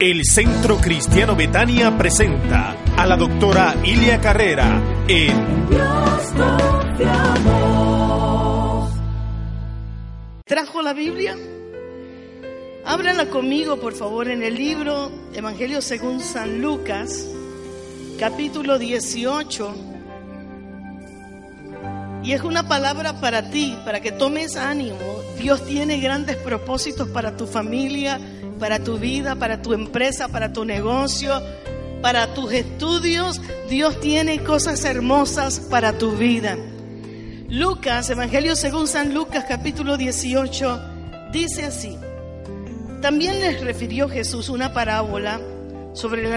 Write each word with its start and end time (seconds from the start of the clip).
el 0.00 0.24
Centro 0.24 0.78
Cristiano 0.78 1.36
Betania 1.36 1.96
presenta 1.96 2.76
a 2.96 3.06
la 3.06 3.16
doctora 3.16 3.76
Ilia 3.84 4.20
Carrera 4.20 4.82
en 5.06 5.68
¿Trajo 10.44 10.82
la 10.82 10.92
Biblia? 10.92 11.36
Ábranla 12.84 13.30
conmigo, 13.30 13.78
por 13.78 13.94
favor, 13.94 14.28
en 14.28 14.42
el 14.42 14.54
libro 14.54 15.10
Evangelio 15.32 15.80
según 15.80 16.20
San 16.20 16.60
Lucas, 16.60 17.28
capítulo 18.18 18.78
18. 18.78 19.95
Y 22.26 22.32
es 22.32 22.42
una 22.42 22.66
palabra 22.66 23.20
para 23.20 23.50
ti, 23.50 23.78
para 23.84 24.00
que 24.00 24.10
tomes 24.10 24.56
ánimo. 24.56 24.98
Dios 25.38 25.64
tiene 25.64 26.00
grandes 26.00 26.36
propósitos 26.36 27.08
para 27.10 27.36
tu 27.36 27.46
familia, 27.46 28.18
para 28.58 28.80
tu 28.80 28.98
vida, 28.98 29.36
para 29.36 29.62
tu 29.62 29.72
empresa, 29.72 30.26
para 30.26 30.52
tu 30.52 30.64
negocio, 30.64 31.40
para 32.02 32.34
tus 32.34 32.52
estudios. 32.52 33.40
Dios 33.70 34.00
tiene 34.00 34.42
cosas 34.42 34.84
hermosas 34.84 35.60
para 35.70 35.98
tu 35.98 36.16
vida. 36.16 36.56
Lucas, 37.48 38.10
Evangelio 38.10 38.56
según 38.56 38.88
San 38.88 39.14
Lucas 39.14 39.44
capítulo 39.48 39.96
18, 39.96 40.80
dice 41.32 41.66
así. 41.66 41.96
También 43.02 43.38
les 43.38 43.60
refirió 43.60 44.08
Jesús 44.08 44.48
una 44.48 44.72
parábola 44.72 45.40
sobre 45.92 46.28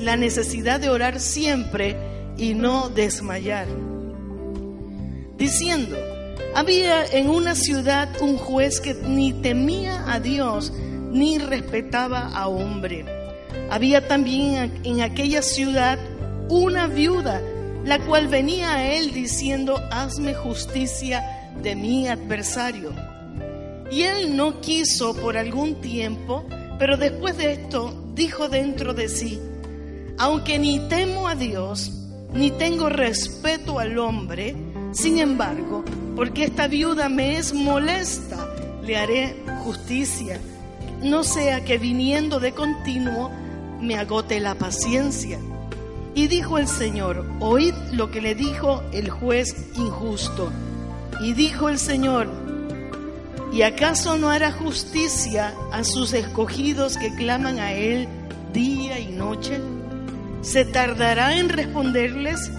la 0.00 0.16
necesidad 0.16 0.80
de 0.80 0.88
orar 0.88 1.20
siempre 1.20 1.98
y 2.38 2.54
no 2.54 2.88
desmayar 2.88 3.93
diciendo, 5.36 5.96
había 6.54 7.04
en 7.06 7.28
una 7.28 7.54
ciudad 7.54 8.08
un 8.20 8.36
juez 8.36 8.80
que 8.80 8.94
ni 8.94 9.32
temía 9.32 10.04
a 10.12 10.20
Dios 10.20 10.72
ni 11.10 11.38
respetaba 11.38 12.28
a 12.34 12.48
hombre. 12.48 13.04
Había 13.70 14.06
también 14.06 14.80
en 14.84 15.00
aquella 15.00 15.42
ciudad 15.42 15.98
una 16.48 16.86
viuda, 16.86 17.40
la 17.84 17.98
cual 18.00 18.28
venía 18.28 18.74
a 18.74 18.92
él 18.92 19.12
diciendo, 19.12 19.80
hazme 19.90 20.34
justicia 20.34 21.50
de 21.62 21.74
mi 21.74 22.08
adversario. 22.08 22.92
Y 23.90 24.02
él 24.02 24.36
no 24.36 24.60
quiso 24.60 25.14
por 25.14 25.36
algún 25.36 25.80
tiempo, 25.80 26.44
pero 26.78 26.96
después 26.96 27.36
de 27.36 27.52
esto 27.52 28.12
dijo 28.14 28.48
dentro 28.48 28.94
de 28.94 29.08
sí, 29.08 29.40
aunque 30.18 30.58
ni 30.58 30.80
temo 30.88 31.28
a 31.28 31.34
Dios, 31.34 31.92
ni 32.32 32.50
tengo 32.50 32.88
respeto 32.88 33.78
al 33.78 33.98
hombre, 33.98 34.54
sin 34.94 35.18
embargo, 35.18 35.84
porque 36.16 36.44
esta 36.44 36.68
viuda 36.68 37.08
me 37.08 37.36
es 37.36 37.52
molesta, 37.52 38.48
le 38.82 38.96
haré 38.96 39.36
justicia, 39.64 40.40
no 41.02 41.24
sea 41.24 41.64
que 41.64 41.78
viniendo 41.78 42.38
de 42.40 42.52
continuo 42.52 43.30
me 43.80 43.98
agote 43.98 44.40
la 44.40 44.54
paciencia. 44.54 45.38
Y 46.14 46.28
dijo 46.28 46.58
el 46.58 46.68
Señor, 46.68 47.26
oíd 47.40 47.74
lo 47.92 48.10
que 48.12 48.20
le 48.20 48.36
dijo 48.36 48.82
el 48.92 49.10
juez 49.10 49.56
injusto. 49.74 50.50
Y 51.20 51.32
dijo 51.32 51.68
el 51.68 51.78
Señor, 51.78 52.28
¿y 53.52 53.62
acaso 53.62 54.16
no 54.16 54.30
hará 54.30 54.52
justicia 54.52 55.54
a 55.72 55.82
sus 55.82 56.12
escogidos 56.12 56.96
que 56.96 57.12
claman 57.14 57.58
a 57.58 57.72
Él 57.72 58.06
día 58.52 59.00
y 59.00 59.08
noche? 59.08 59.60
¿Se 60.42 60.64
tardará 60.64 61.36
en 61.36 61.48
responderles? 61.48 62.50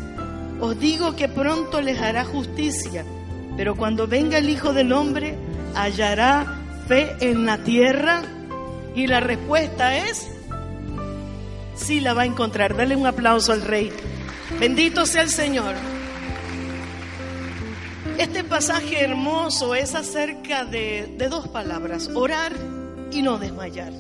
Os 0.60 0.80
digo 0.80 1.16
que 1.16 1.28
pronto 1.28 1.82
les 1.82 2.00
hará 2.00 2.24
justicia, 2.24 3.04
pero 3.58 3.76
cuando 3.76 4.08
venga 4.08 4.38
el 4.38 4.50
Hijo 4.50 4.74
del 4.74 4.94
Hombre, 4.94 5.38
hallará 5.76 6.62
fe 6.88 7.16
en 7.20 7.46
la 7.46 7.58
tierra. 7.58 8.24
Y 8.96 9.08
la 9.08 9.20
respuesta 9.20 9.98
es, 9.98 10.28
sí 11.76 12.00
la 12.00 12.14
va 12.14 12.22
a 12.22 12.26
encontrar. 12.26 12.76
Dale 12.76 12.96
un 12.96 13.06
aplauso 13.06 13.52
al 13.52 13.62
Rey. 13.62 13.92
Bendito 14.60 15.06
sea 15.06 15.24
el 15.24 15.30
Señor. 15.30 15.76
Este 18.18 18.46
pasaje 18.46 19.02
hermoso 19.02 19.76
es 19.76 19.94
acerca 19.94 20.64
de, 20.64 21.14
de 21.18 21.28
dos 21.28 21.50
palabras, 21.50 22.10
orar 22.14 22.54
y 23.12 23.22
no 23.22 23.38
desmayar. 23.38 23.92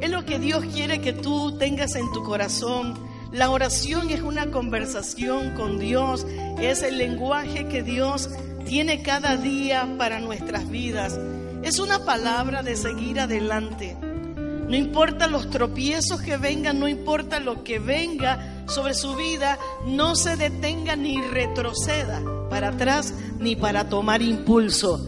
Es 0.00 0.10
lo 0.10 0.24
que 0.24 0.40
Dios 0.40 0.64
quiere 0.74 1.00
que 1.00 1.12
tú 1.12 1.56
tengas 1.56 1.94
en 1.94 2.10
tu 2.12 2.24
corazón 2.24 3.11
la 3.32 3.50
oración 3.50 4.10
es 4.10 4.20
una 4.20 4.50
conversación 4.50 5.54
con 5.54 5.78
Dios, 5.78 6.26
es 6.60 6.82
el 6.82 6.98
lenguaje 6.98 7.66
que 7.66 7.82
Dios 7.82 8.28
tiene 8.66 9.02
cada 9.02 9.38
día 9.38 9.88
para 9.96 10.20
nuestras 10.20 10.68
vidas. 10.68 11.18
Es 11.62 11.78
una 11.78 12.04
palabra 12.04 12.62
de 12.62 12.76
seguir 12.76 13.20
adelante. 13.20 13.96
No 14.68 14.76
importa 14.76 15.28
los 15.28 15.48
tropiezos 15.48 16.20
que 16.20 16.36
vengan, 16.36 16.78
no 16.78 16.88
importa 16.88 17.40
lo 17.40 17.64
que 17.64 17.78
venga 17.78 18.64
sobre 18.66 18.92
su 18.92 19.16
vida, 19.16 19.58
no 19.86 20.14
se 20.14 20.36
detenga 20.36 20.94
ni 20.96 21.20
retroceda 21.20 22.22
para 22.50 22.68
atrás 22.68 23.14
ni 23.38 23.56
para 23.56 23.88
tomar 23.88 24.20
impulso. 24.20 25.06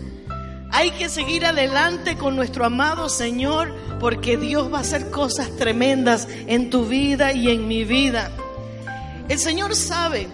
Hay 0.77 0.91
que 0.91 1.09
seguir 1.09 1.47
adelante 1.47 2.17
con 2.17 2.35
nuestro 2.35 2.65
amado 2.65 3.09
Señor 3.09 3.73
porque 4.01 4.37
Dios 4.37 4.73
va 4.73 4.79
a 4.79 4.81
hacer 4.81 5.09
cosas 5.09 5.55
tremendas 5.57 6.27
en 6.49 6.69
tu 6.69 6.87
vida 6.87 7.33
y 7.33 7.49
en 7.49 7.69
mi 7.69 7.85
vida. 7.85 8.33
El 9.29 9.39
Señor 9.39 9.77
sabe 9.77 10.27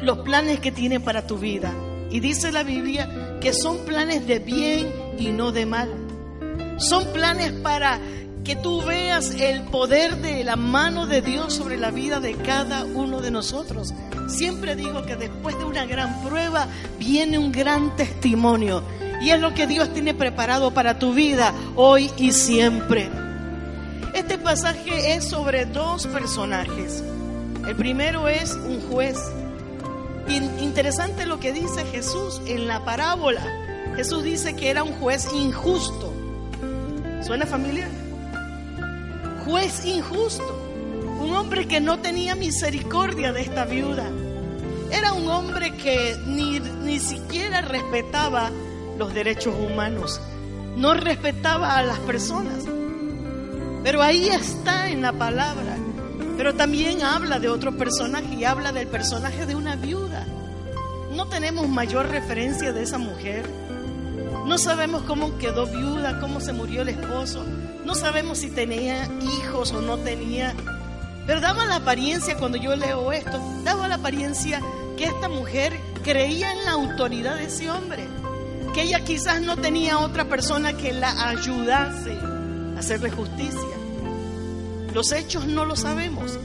los 0.00 0.20
planes 0.20 0.58
que 0.60 0.72
tiene 0.72 1.00
para 1.00 1.26
tu 1.26 1.36
vida 1.36 1.70
y 2.10 2.20
dice 2.20 2.50
la 2.50 2.62
Biblia 2.62 3.36
que 3.42 3.52
son 3.52 3.84
planes 3.84 4.26
de 4.26 4.38
bien 4.38 4.90
y 5.18 5.28
no 5.28 5.52
de 5.52 5.66
mal. 5.66 5.90
Son 6.78 7.12
planes 7.12 7.52
para 7.52 8.00
que 8.44 8.56
tú 8.56 8.80
veas 8.80 9.32
el 9.34 9.64
poder 9.64 10.16
de 10.16 10.44
la 10.44 10.56
mano 10.56 11.06
de 11.06 11.20
Dios 11.20 11.52
sobre 11.52 11.76
la 11.76 11.90
vida 11.90 12.20
de 12.20 12.36
cada 12.36 12.86
uno 12.86 13.20
de 13.20 13.30
nosotros. 13.30 13.92
Siempre 14.28 14.76
digo 14.76 15.04
que 15.04 15.16
después 15.16 15.58
de 15.58 15.64
una 15.66 15.84
gran 15.84 16.22
prueba 16.22 16.68
viene 16.98 17.36
un 17.36 17.52
gran 17.52 17.94
testimonio. 17.96 18.82
Y 19.22 19.30
es 19.30 19.40
lo 19.40 19.54
que 19.54 19.68
Dios 19.68 19.92
tiene 19.92 20.14
preparado 20.14 20.74
para 20.74 20.98
tu 20.98 21.14
vida 21.14 21.54
hoy 21.76 22.10
y 22.16 22.32
siempre. 22.32 23.08
Este 24.14 24.36
pasaje 24.36 25.14
es 25.14 25.24
sobre 25.24 25.64
dos 25.64 26.08
personajes. 26.08 27.04
El 27.66 27.76
primero 27.76 28.28
es 28.28 28.52
un 28.54 28.80
juez. 28.90 29.16
Interesante 30.60 31.24
lo 31.24 31.38
que 31.38 31.52
dice 31.52 31.84
Jesús 31.84 32.42
en 32.46 32.66
la 32.66 32.84
parábola. 32.84 33.42
Jesús 33.94 34.24
dice 34.24 34.56
que 34.56 34.70
era 34.70 34.82
un 34.82 34.92
juez 34.94 35.28
injusto. 35.32 36.12
¿Suena 37.22 37.46
familiar? 37.46 37.88
Juez 39.44 39.84
injusto. 39.84 40.58
Un 41.20 41.36
hombre 41.36 41.68
que 41.68 41.80
no 41.80 42.00
tenía 42.00 42.34
misericordia 42.34 43.32
de 43.32 43.42
esta 43.42 43.66
viuda. 43.66 44.10
Era 44.90 45.12
un 45.12 45.28
hombre 45.28 45.76
que 45.76 46.16
ni, 46.26 46.58
ni 46.58 46.98
siquiera 46.98 47.60
respetaba 47.60 48.50
los 48.98 49.14
derechos 49.14 49.54
humanos, 49.54 50.20
no 50.76 50.94
respetaba 50.94 51.76
a 51.76 51.82
las 51.82 51.98
personas. 52.00 52.64
Pero 53.82 54.02
ahí 54.02 54.28
está 54.28 54.88
en 54.90 55.02
la 55.02 55.12
palabra. 55.12 55.76
Pero 56.36 56.54
también 56.54 57.02
habla 57.02 57.38
de 57.38 57.48
otro 57.48 57.76
personaje 57.76 58.34
y 58.34 58.44
habla 58.44 58.72
del 58.72 58.86
personaje 58.86 59.44
de 59.44 59.54
una 59.54 59.76
viuda. 59.76 60.26
No 61.14 61.26
tenemos 61.26 61.68
mayor 61.68 62.08
referencia 62.08 62.72
de 62.72 62.82
esa 62.82 62.98
mujer. 62.98 63.44
No 64.46 64.56
sabemos 64.56 65.02
cómo 65.02 65.36
quedó 65.38 65.66
viuda, 65.66 66.20
cómo 66.20 66.40
se 66.40 66.52
murió 66.52 66.82
el 66.82 66.88
esposo. 66.88 67.44
No 67.84 67.94
sabemos 67.94 68.38
si 68.38 68.50
tenía 68.50 69.08
hijos 69.20 69.72
o 69.72 69.82
no 69.82 69.98
tenía. 69.98 70.54
Pero 71.26 71.40
daba 71.40 71.66
la 71.66 71.76
apariencia, 71.76 72.36
cuando 72.36 72.56
yo 72.56 72.74
leo 72.74 73.12
esto, 73.12 73.38
daba 73.62 73.88
la 73.88 73.96
apariencia 73.96 74.60
que 74.96 75.04
esta 75.04 75.28
mujer 75.28 75.78
creía 76.02 76.52
en 76.52 76.64
la 76.64 76.72
autoridad 76.72 77.36
de 77.36 77.44
ese 77.44 77.70
hombre 77.70 78.08
que 78.72 78.82
ella 78.82 79.04
quizás 79.04 79.42
no 79.42 79.56
tenía 79.56 79.98
otra 79.98 80.24
persona 80.24 80.76
que 80.76 80.92
la 80.92 81.28
ayudase 81.28 82.12
a 82.76 82.78
hacerle 82.78 83.10
justicia. 83.10 83.60
Los 84.94 85.12
hechos 85.12 85.46
no 85.46 85.64
lo 85.64 85.76
sabemos. 85.76 86.38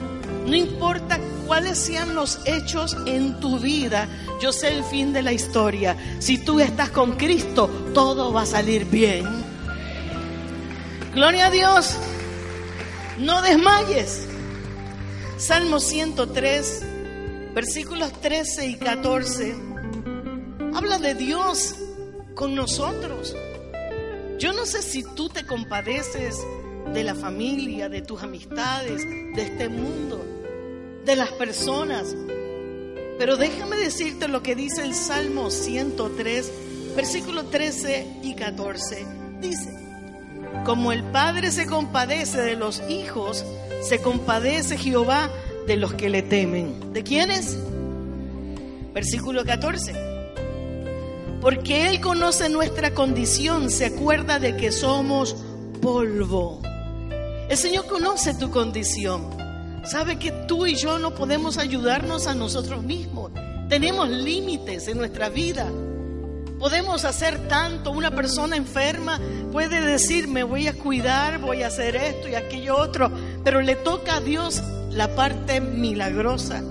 No 0.45 0.55
importa 0.55 1.19
cuáles 1.45 1.77
sean 1.77 2.15
los 2.15 2.39
hechos 2.45 2.95
en 3.05 3.39
tu 3.39 3.59
vida, 3.59 4.07
yo 4.41 4.51
sé 4.51 4.69
el 4.69 4.83
fin 4.83 5.11
de 5.13 5.21
la 5.21 5.33
historia. 5.33 5.97
Si 6.19 6.37
tú 6.37 6.59
estás 6.59 6.89
con 6.89 7.17
Cristo, 7.17 7.69
todo 7.93 8.31
va 8.31 8.43
a 8.43 8.45
salir 8.45 8.85
bien. 8.85 9.25
Gloria 11.13 11.47
a 11.47 11.51
Dios. 11.51 11.97
No 13.19 13.41
desmayes. 13.41 14.27
Salmo 15.37 15.79
103, 15.79 16.83
versículos 17.53 18.11
13 18.21 18.67
y 18.67 18.75
14. 18.75 19.55
Habla 20.73 20.99
de 20.99 21.15
Dios 21.15 21.75
con 22.37 22.53
nosotros. 22.53 23.35
Yo 24.37 24.53
no 24.53 24.65
sé 24.65 24.83
si 24.83 25.03
tú 25.03 25.27
te 25.27 25.45
compadeces 25.45 26.37
de 26.93 27.03
la 27.03 27.15
familia, 27.15 27.89
de 27.89 28.03
tus 28.03 28.21
amistades, 28.21 29.03
de 29.03 29.41
este 29.41 29.67
mundo, 29.67 30.23
de 31.03 31.15
las 31.15 31.31
personas. 31.31 32.15
Pero 33.17 33.35
déjame 33.35 33.75
decirte 33.77 34.27
lo 34.27 34.43
que 34.43 34.55
dice 34.55 34.83
el 34.83 34.93
Salmo 34.93 35.49
103, 35.49 36.51
versículos 36.95 37.49
13 37.49 38.19
y 38.21 38.35
14. 38.35 39.05
Dice, 39.41 39.75
como 40.63 40.91
el 40.91 41.03
Padre 41.05 41.51
se 41.51 41.65
compadece 41.65 42.39
de 42.39 42.55
los 42.55 42.83
hijos, 42.87 43.43
se 43.81 43.99
compadece 43.99 44.77
Jehová 44.77 45.31
de 45.65 45.75
los 45.75 45.95
que 45.95 46.09
le 46.09 46.21
temen. 46.21 46.93
¿De 46.93 47.03
quiénes? 47.03 47.57
Versículo 48.93 49.43
14. 49.43 50.06
Porque 51.41 51.87
Él 51.87 52.01
conoce 52.01 52.49
nuestra 52.49 52.93
condición, 52.93 53.69
se 53.69 53.85
acuerda 53.85 54.39
de 54.39 54.57
que 54.57 54.71
somos 54.71 55.35
polvo. 55.81 56.61
El 57.49 57.57
Señor 57.57 57.85
conoce 57.85 58.33
tu 58.33 58.49
condición. 58.49 59.29
Sabe 59.85 60.19
que 60.19 60.31
tú 60.31 60.65
y 60.65 60.75
yo 60.75 60.99
no 60.99 61.13
podemos 61.13 61.57
ayudarnos 61.57 62.27
a 62.27 62.35
nosotros 62.35 62.83
mismos. 62.83 63.31
Tenemos 63.69 64.09
límites 64.09 64.87
en 64.87 64.97
nuestra 64.97 65.29
vida. 65.29 65.71
Podemos 66.59 67.05
hacer 67.05 67.47
tanto. 67.47 67.91
Una 67.91 68.11
persona 68.11 68.57
enferma 68.57 69.19
puede 69.51 69.79
decir, 69.81 70.27
me 70.27 70.43
voy 70.43 70.67
a 70.67 70.73
cuidar, 70.73 71.39
voy 71.39 71.63
a 71.63 71.67
hacer 71.67 71.95
esto 71.95 72.27
y 72.27 72.35
aquello 72.35 72.75
otro, 72.77 73.11
pero 73.43 73.61
le 73.61 73.75
toca 73.75 74.17
a 74.17 74.19
Dios 74.21 74.61
la 74.89 75.15
parte 75.15 75.61
milagrosa. 75.61 76.63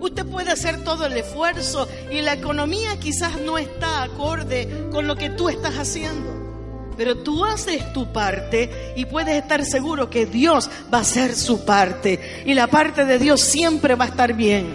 Usted 0.00 0.26
puede 0.26 0.50
hacer 0.52 0.84
todo 0.84 1.06
el 1.06 1.16
esfuerzo 1.16 1.88
y 2.10 2.20
la 2.22 2.34
economía 2.34 2.98
quizás 3.00 3.40
no 3.40 3.58
está 3.58 4.04
acorde 4.04 4.88
con 4.90 5.06
lo 5.06 5.16
que 5.16 5.30
tú 5.30 5.48
estás 5.48 5.74
haciendo. 5.76 6.38
Pero 6.96 7.18
tú 7.18 7.44
haces 7.44 7.92
tu 7.92 8.12
parte 8.12 8.94
y 8.96 9.04
puedes 9.04 9.40
estar 9.40 9.64
seguro 9.64 10.10
que 10.10 10.26
Dios 10.26 10.68
va 10.92 10.98
a 10.98 11.02
hacer 11.02 11.34
su 11.34 11.64
parte. 11.64 12.42
Y 12.44 12.54
la 12.54 12.66
parte 12.66 13.04
de 13.04 13.18
Dios 13.18 13.40
siempre 13.40 13.94
va 13.94 14.06
a 14.06 14.08
estar 14.08 14.32
bien. 14.34 14.66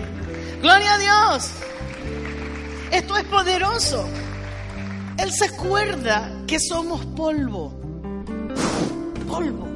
Gloria 0.61 0.93
a 0.93 0.97
Dios. 0.97 1.49
Esto 2.91 3.17
es 3.17 3.23
poderoso. 3.25 4.07
Él 5.17 5.31
se 5.31 5.45
acuerda 5.45 6.31
que 6.47 6.59
somos 6.59 7.05
polvo. 7.05 7.73
Polvo. 9.27 9.67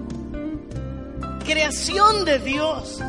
Creación 1.43 2.25
de 2.25 2.39
Dios. 2.39 3.01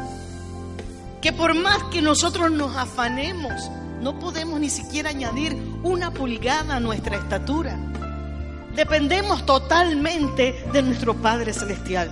Que 1.20 1.32
por 1.32 1.54
más 1.54 1.82
que 1.84 2.00
nosotros 2.02 2.50
nos 2.50 2.76
afanemos, 2.76 3.70
no 4.00 4.18
podemos 4.18 4.60
ni 4.60 4.70
siquiera 4.70 5.10
añadir 5.10 5.56
una 5.82 6.12
pulgada 6.12 6.76
a 6.76 6.80
nuestra 6.80 7.16
estatura. 7.16 7.76
Dependemos 8.74 9.44
totalmente 9.44 10.64
de 10.72 10.82
nuestro 10.82 11.14
Padre 11.14 11.52
Celestial. 11.52 12.10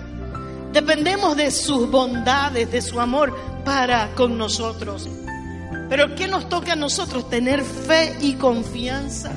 Dependemos 0.73 1.37
de 1.37 1.51
sus 1.51 1.89
bondades, 1.91 2.71
de 2.71 2.83
su 2.83 3.01
amor 3.01 3.37
para 3.65 4.15
con 4.15 4.37
nosotros. 4.37 5.09
Pero 5.89 6.15
¿qué 6.17 6.27
nos 6.27 6.49
toca 6.49 6.73
a 6.73 6.77
nosotros? 6.77 7.31
Tener 7.31 7.63
fe 7.63 8.17
y 8.21 8.35
confianza. 8.35 9.33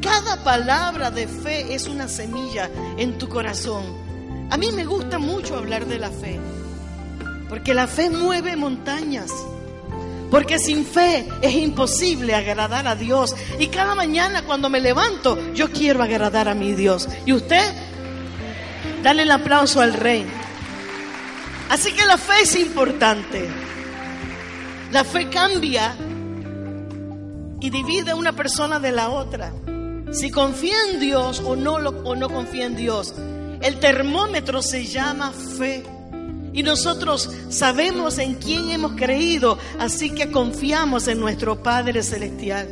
Cada 0.00 0.44
palabra 0.44 1.10
de 1.10 1.26
fe 1.26 1.74
es 1.74 1.88
una 1.88 2.06
semilla 2.06 2.70
en 2.96 3.18
tu 3.18 3.28
corazón. 3.28 3.84
A 4.50 4.56
mí 4.56 4.70
me 4.70 4.84
gusta 4.84 5.18
mucho 5.18 5.56
hablar 5.56 5.86
de 5.86 5.98
la 5.98 6.10
fe, 6.10 6.38
porque 7.54 7.72
la 7.72 7.86
fe 7.86 8.10
mueve 8.10 8.56
montañas. 8.56 9.30
Porque 10.28 10.58
sin 10.58 10.84
fe 10.84 11.24
es 11.40 11.54
imposible 11.54 12.34
agradar 12.34 12.88
a 12.88 12.96
Dios. 12.96 13.32
Y 13.60 13.68
cada 13.68 13.94
mañana 13.94 14.42
cuando 14.42 14.68
me 14.68 14.80
levanto, 14.80 15.38
yo 15.54 15.70
quiero 15.70 16.02
agradar 16.02 16.48
a 16.48 16.56
mi 16.56 16.74
Dios. 16.74 17.08
¿Y 17.24 17.32
usted? 17.32 17.62
Dale 19.04 19.22
el 19.22 19.30
aplauso 19.30 19.80
al 19.80 19.92
rey. 19.92 20.26
Así 21.70 21.92
que 21.92 22.04
la 22.04 22.18
fe 22.18 22.42
es 22.42 22.56
importante. 22.56 23.48
La 24.90 25.04
fe 25.04 25.28
cambia 25.28 25.94
y 27.60 27.70
divide 27.70 28.10
a 28.10 28.16
una 28.16 28.32
persona 28.32 28.80
de 28.80 28.90
la 28.90 29.10
otra. 29.10 29.52
Si 30.10 30.32
confía 30.32 30.74
en 30.90 30.98
Dios 30.98 31.38
o 31.38 31.54
no, 31.54 31.74
o 31.74 32.16
no 32.16 32.28
confía 32.30 32.66
en 32.66 32.74
Dios. 32.74 33.14
El 33.60 33.78
termómetro 33.78 34.60
se 34.60 34.86
llama 34.86 35.30
fe. 35.30 35.93
Y 36.54 36.62
nosotros 36.62 37.28
sabemos 37.50 38.18
en 38.18 38.34
quién 38.36 38.70
hemos 38.70 38.92
creído, 38.92 39.58
así 39.78 40.10
que 40.10 40.30
confiamos 40.30 41.08
en 41.08 41.18
nuestro 41.18 41.62
Padre 41.62 42.02
Celestial. 42.02 42.68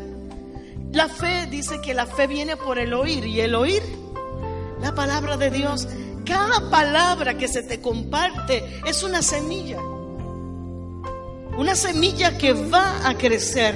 La 0.92 1.08
fe 1.08 1.48
dice 1.50 1.80
que 1.80 1.92
la 1.92 2.06
fe 2.06 2.28
viene 2.28 2.56
por 2.56 2.78
el 2.78 2.94
oír 2.94 3.26
y 3.26 3.40
el 3.40 3.56
oír 3.56 3.82
la 4.80 4.94
palabra 4.94 5.36
de 5.36 5.50
Dios. 5.50 5.88
Cada 6.24 6.70
palabra 6.70 7.36
que 7.36 7.48
se 7.48 7.62
te 7.62 7.80
comparte 7.80 8.62
es 8.86 9.02
una 9.02 9.20
semilla. 9.20 9.78
Una 11.56 11.74
semilla 11.74 12.38
que 12.38 12.52
va 12.52 13.08
a 13.08 13.16
crecer. 13.16 13.74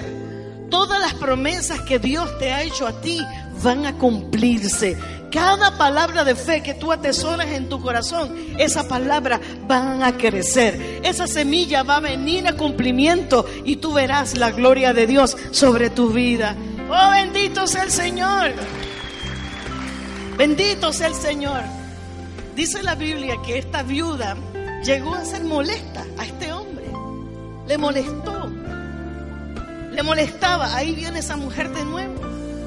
Todas 0.70 1.00
las 1.00 1.14
promesas 1.14 1.81
que 1.81 1.99
Dios 1.99 2.38
te 2.38 2.53
ha 2.53 2.62
hecho 2.62 2.87
a 2.87 3.00
ti 3.00 3.20
van 3.62 3.87
a 3.87 3.99
cumplirse. 3.99 4.97
Cada 5.36 5.76
palabra 5.76 6.24
de 6.24 6.34
fe 6.34 6.62
que 6.62 6.72
tú 6.72 6.90
atesoras 6.90 7.48
en 7.48 7.68
tu 7.68 7.78
corazón, 7.78 8.34
esa 8.56 8.88
palabra 8.88 9.38
van 9.68 10.02
a 10.02 10.16
crecer. 10.16 11.02
Esa 11.04 11.26
semilla 11.26 11.82
va 11.82 11.96
a 11.96 12.00
venir 12.00 12.48
a 12.48 12.56
cumplimiento 12.56 13.44
y 13.62 13.76
tú 13.76 13.92
verás 13.92 14.38
la 14.38 14.50
gloria 14.50 14.94
de 14.94 15.06
Dios 15.06 15.36
sobre 15.50 15.90
tu 15.90 16.08
vida. 16.08 16.56
Oh, 16.88 17.10
bendito 17.10 17.66
sea 17.66 17.82
el 17.82 17.90
Señor. 17.90 18.54
Bendito 20.38 20.90
sea 20.90 21.08
el 21.08 21.14
Señor. 21.14 21.64
Dice 22.54 22.82
la 22.82 22.94
Biblia 22.94 23.34
que 23.44 23.58
esta 23.58 23.82
viuda 23.82 24.38
llegó 24.86 25.16
a 25.16 25.24
ser 25.26 25.44
molesta 25.44 26.02
a 26.16 26.24
este 26.24 26.50
hombre. 26.50 26.86
Le 27.68 27.76
molestó. 27.76 28.50
Le 29.92 30.02
molestaba. 30.02 30.74
Ahí 30.74 30.94
viene 30.94 31.18
esa 31.18 31.36
mujer 31.36 31.68
de 31.74 31.84
nuevo. 31.84 32.22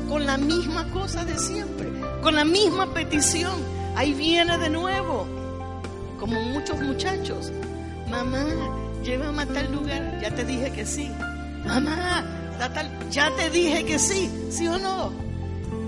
Con 0.08 0.28
la 0.28 0.38
misma 0.38 0.88
cosa 0.92 1.26
de 1.26 1.36
siempre 1.40 1.99
con 2.22 2.36
la 2.36 2.46
misma 2.46 2.94
petición. 2.94 3.54
Ahí 3.96 4.14
viene 4.14 4.58
de 4.58 4.70
nuevo, 4.70 5.28
como 6.20 6.40
muchos 6.42 6.80
muchachos. 6.82 7.52
Mamá, 8.10 8.46
llévame 9.04 9.44
a 9.44 9.46
tal 9.46 9.72
lugar. 9.72 10.20
Ya 10.22 10.34
te 10.34 10.44
dije 10.46 10.72
que 10.72 10.86
sí. 10.86 11.12
Mamá, 11.66 12.24
ya 13.10 13.32
te 13.36 13.50
dije 13.50 13.86
que 13.86 14.00
sí, 14.00 14.30
¿sí 14.50 14.68
o 14.68 14.78
no? 14.78 15.12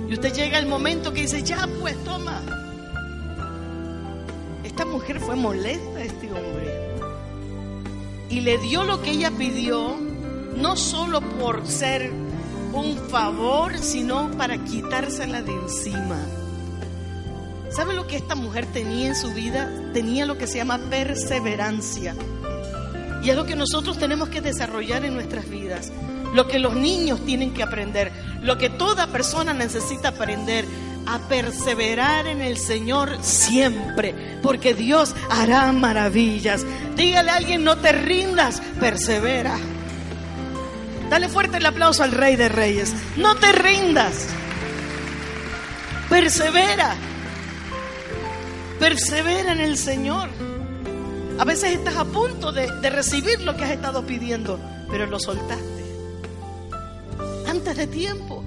Y 0.09 0.13
usted 0.13 0.33
llega 0.33 0.57
al 0.57 0.67
momento 0.67 1.13
que 1.13 1.21
dice, 1.21 1.41
ya 1.43 1.67
pues, 1.79 2.01
toma. 2.03 2.41
Esta 4.63 4.85
mujer 4.85 5.19
fue 5.19 5.35
molesta 5.35 6.00
a 6.00 6.03
este 6.03 6.31
hombre. 6.31 6.91
Y 8.29 8.41
le 8.41 8.57
dio 8.59 8.83
lo 8.83 9.01
que 9.01 9.11
ella 9.11 9.31
pidió, 9.31 9.97
no 10.55 10.75
solo 10.75 11.21
por 11.21 11.67
ser 11.67 12.11
un 12.73 12.97
favor, 13.09 13.77
sino 13.77 14.31
para 14.31 14.57
quitársela 14.63 15.41
de 15.41 15.53
encima. 15.53 16.19
¿Sabe 17.71 17.93
lo 17.93 18.05
que 18.05 18.17
esta 18.17 18.35
mujer 18.35 18.65
tenía 18.65 19.07
en 19.07 19.15
su 19.15 19.33
vida? 19.33 19.69
Tenía 19.93 20.25
lo 20.25 20.37
que 20.37 20.45
se 20.47 20.57
llama 20.57 20.77
perseverancia. 20.89 22.15
Y 23.23 23.29
es 23.29 23.35
lo 23.35 23.45
que 23.45 23.55
nosotros 23.55 23.97
tenemos 23.97 24.29
que 24.29 24.41
desarrollar 24.41 25.05
en 25.05 25.13
nuestras 25.13 25.49
vidas. 25.49 25.91
Lo 26.33 26.47
que 26.47 26.59
los 26.59 26.75
niños 26.75 27.25
tienen 27.25 27.53
que 27.53 27.63
aprender. 27.63 28.11
Lo 28.41 28.57
que 28.57 28.69
toda 28.69 29.07
persona 29.07 29.53
necesita 29.53 30.09
aprender. 30.09 30.65
A 31.05 31.17
perseverar 31.29 32.27
en 32.27 32.41
el 32.41 32.57
Señor 32.57 33.17
siempre. 33.21 34.39
Porque 34.43 34.73
Dios 34.73 35.15
hará 35.29 35.71
maravillas. 35.71 36.65
Dígale 36.95 37.31
a 37.31 37.37
alguien, 37.37 37.63
no 37.63 37.77
te 37.77 37.91
rindas, 37.91 38.61
persevera. 38.79 39.57
Dale 41.12 41.27
fuerte 41.27 41.58
el 41.58 41.65
aplauso 41.65 42.03
al 42.03 42.13
Rey 42.13 42.38
de 42.38 42.48
Reyes. 42.48 42.94
No 43.18 43.36
te 43.36 43.51
rindas. 43.51 44.30
Persevera. 46.08 46.96
Persevera 48.80 49.51
en 49.51 49.60
el 49.60 49.77
Señor. 49.77 50.30
A 51.38 51.44
veces 51.44 51.74
estás 51.74 51.98
a 51.98 52.06
punto 52.06 52.53
de, 52.53 52.68
recibir 52.89 53.41
lo 53.41 53.58
que 53.58 53.65
has 53.65 53.72
estado 53.72 54.06
pidiendo, 54.06 54.58
pero 54.89 55.06
lo 55.06 55.20
soltaste. 55.20 55.84
Antes 57.46 57.75
de 57.75 57.88
tiempo. 57.88 58.41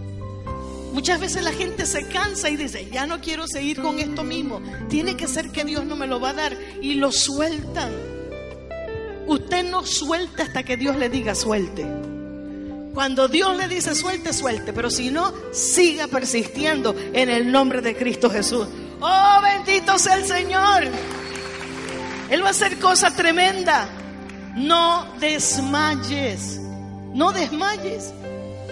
Muchas 0.95 1.21
veces 1.21 1.45
la 1.45 1.53
gente 1.53 1.85
se 1.85 2.09
cansa 2.09 2.49
y 2.49 2.57
dice, 2.57 2.89
ya 2.91 3.07
no 3.07 3.21
quiero 3.21 3.47
seguir 3.47 3.83
con 3.83 3.99
esto 3.99 4.25
mismo. 4.25 4.63
Tiene 4.89 5.19
que 5.19 5.29
ser 5.29 5.51
que 5.51 5.67
Dios 5.67 5.85
no 5.85 5.97
me 5.97 6.07
lo 6.07 6.19
va 6.19 6.31
a 6.31 6.35
dar. 6.35 6.57
Y 6.81 6.95
lo 6.95 7.13
sueltan. 7.13 7.93
Usted 9.27 9.71
no 9.71 9.85
suelta 9.85 10.45
hasta 10.45 10.63
que 10.63 10.79
Dios 10.79 10.97
le 10.97 11.11
diga 11.11 11.35
suelte. 11.35 12.14
Cuando 12.95 13.27
Dios 13.27 13.57
le 13.57 13.67
dice 13.67 13.93
suelte, 13.97 14.33
suelte, 14.33 14.73
pero 14.73 14.89
si 14.89 15.11
no, 15.11 15.35
siga 15.53 16.07
persistiendo 16.07 16.95
en 17.13 17.29
el 17.29 17.51
nombre 17.51 17.83
de 17.83 17.97
Cristo 17.97 18.31
Jesús. 18.31 18.69
Oh, 19.01 19.41
bendito 19.43 19.99
sea 19.99 20.15
el 20.15 20.25
Señor. 20.25 20.85
Él 22.31 22.43
va 22.43 22.49
a 22.49 22.51
hacer 22.51 22.79
cosa 22.79 23.11
tremenda. 23.11 23.89
No 24.55 25.07
desmayes. 25.19 26.61
No 27.13 27.33
desmayes. 27.33 28.15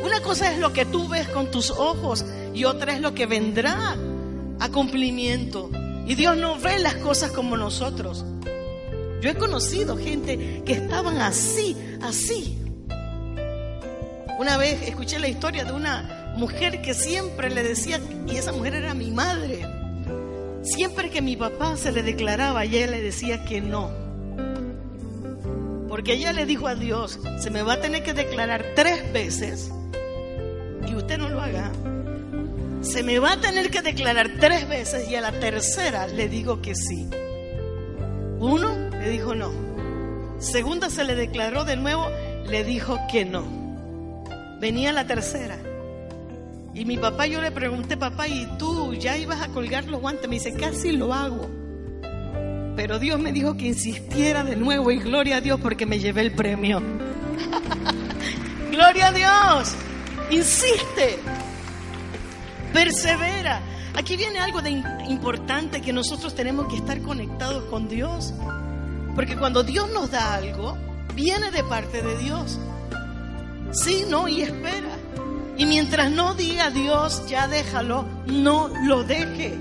Una 0.04 0.20
cosa 0.20 0.52
es 0.52 0.58
lo 0.58 0.72
que 0.72 0.86
tú 0.86 1.08
ves 1.08 1.26
con 1.28 1.50
tus 1.50 1.70
ojos 1.70 2.24
y 2.54 2.64
otra 2.64 2.94
es 2.94 3.00
lo 3.00 3.14
que 3.14 3.26
vendrá 3.26 3.96
a 4.60 4.68
cumplimiento. 4.68 5.68
Y 6.06 6.14
Dios 6.14 6.36
no 6.36 6.60
ve 6.60 6.78
las 6.78 6.94
cosas 6.94 7.32
como 7.32 7.56
nosotros. 7.56 8.24
Yo 9.20 9.30
he 9.30 9.34
conocido 9.34 9.96
gente 9.96 10.62
que 10.64 10.72
estaban 10.74 11.18
así, 11.18 11.76
así. 12.00 12.61
Una 14.42 14.56
vez 14.56 14.82
escuché 14.82 15.20
la 15.20 15.28
historia 15.28 15.64
de 15.64 15.70
una 15.70 16.34
mujer 16.34 16.82
que 16.82 16.94
siempre 16.94 17.48
le 17.48 17.62
decía, 17.62 18.00
y 18.26 18.38
esa 18.38 18.50
mujer 18.50 18.74
era 18.74 18.92
mi 18.92 19.12
madre, 19.12 19.64
siempre 20.64 21.10
que 21.10 21.22
mi 21.22 21.36
papá 21.36 21.76
se 21.76 21.92
le 21.92 22.02
declaraba, 22.02 22.64
ella 22.64 22.88
le 22.88 23.00
decía 23.00 23.44
que 23.44 23.60
no. 23.60 23.92
Porque 25.88 26.14
ella 26.14 26.32
le 26.32 26.44
dijo 26.44 26.66
a 26.66 26.74
Dios, 26.74 27.20
se 27.38 27.50
me 27.50 27.62
va 27.62 27.74
a 27.74 27.80
tener 27.80 28.02
que 28.02 28.14
declarar 28.14 28.64
tres 28.74 29.12
veces 29.12 29.70
y 30.88 30.96
usted 30.96 31.18
no 31.18 31.28
lo 31.28 31.40
haga. 31.40 31.70
Se 32.80 33.04
me 33.04 33.20
va 33.20 33.34
a 33.34 33.40
tener 33.40 33.70
que 33.70 33.80
declarar 33.80 34.28
tres 34.40 34.68
veces 34.68 35.08
y 35.08 35.14
a 35.14 35.20
la 35.20 35.30
tercera 35.30 36.08
le 36.08 36.28
digo 36.28 36.60
que 36.60 36.74
sí. 36.74 37.08
Uno 38.40 38.90
le 38.90 39.08
dijo 39.08 39.36
no. 39.36 39.52
Segunda 40.40 40.90
se 40.90 41.04
le 41.04 41.14
declaró 41.14 41.62
de 41.64 41.76
nuevo, 41.76 42.08
le 42.44 42.64
dijo 42.64 42.98
que 43.08 43.24
no. 43.24 43.61
Venía 44.62 44.92
la 44.92 45.04
tercera. 45.04 45.58
Y 46.72 46.84
mi 46.84 46.96
papá, 46.96 47.26
yo 47.26 47.40
le 47.40 47.50
pregunté, 47.50 47.96
papá, 47.96 48.28
¿y 48.28 48.46
tú 48.58 48.94
ya 48.94 49.16
ibas 49.18 49.42
a 49.42 49.48
colgar 49.48 49.86
los 49.86 50.00
guantes? 50.00 50.28
Me 50.28 50.36
dice, 50.36 50.54
casi 50.54 50.92
lo 50.92 51.12
hago. 51.12 51.50
Pero 52.76 53.00
Dios 53.00 53.18
me 53.18 53.32
dijo 53.32 53.56
que 53.56 53.66
insistiera 53.66 54.44
de 54.44 54.54
nuevo 54.54 54.92
y 54.92 55.00
gloria 55.00 55.38
a 55.38 55.40
Dios 55.40 55.58
porque 55.60 55.84
me 55.84 55.98
llevé 55.98 56.20
el 56.20 56.36
premio. 56.36 56.80
gloria 58.70 59.08
a 59.08 59.12
Dios. 59.12 59.74
Insiste. 60.30 61.18
Persevera. 62.72 63.62
Aquí 63.96 64.16
viene 64.16 64.38
algo 64.38 64.62
de 64.62 64.80
importante 65.08 65.80
que 65.80 65.92
nosotros 65.92 66.36
tenemos 66.36 66.68
que 66.68 66.76
estar 66.76 67.02
conectados 67.02 67.64
con 67.64 67.88
Dios. 67.88 68.32
Porque 69.16 69.36
cuando 69.36 69.64
Dios 69.64 69.90
nos 69.90 70.12
da 70.12 70.34
algo, 70.34 70.78
viene 71.16 71.50
de 71.50 71.64
parte 71.64 72.00
de 72.00 72.16
Dios. 72.18 72.60
Sí, 73.72 74.04
no, 74.08 74.28
y 74.28 74.42
espera. 74.42 74.98
Y 75.56 75.66
mientras 75.66 76.10
no 76.10 76.34
diga 76.34 76.70
Dios, 76.70 77.26
ya 77.26 77.48
déjalo, 77.48 78.04
no 78.26 78.68
lo 78.84 79.02
deje. 79.04 79.58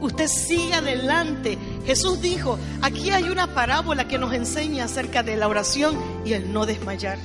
Usted 0.00 0.28
siga 0.28 0.78
adelante. 0.78 1.58
Jesús 1.84 2.20
dijo, 2.20 2.58
aquí 2.82 3.10
hay 3.10 3.24
una 3.24 3.54
parábola 3.54 4.08
que 4.08 4.18
nos 4.18 4.32
enseña 4.32 4.84
acerca 4.84 5.22
de 5.22 5.36
la 5.36 5.48
oración 5.48 5.98
y 6.24 6.32
el 6.32 6.52
no 6.52 6.66
desmayar. 6.66 7.18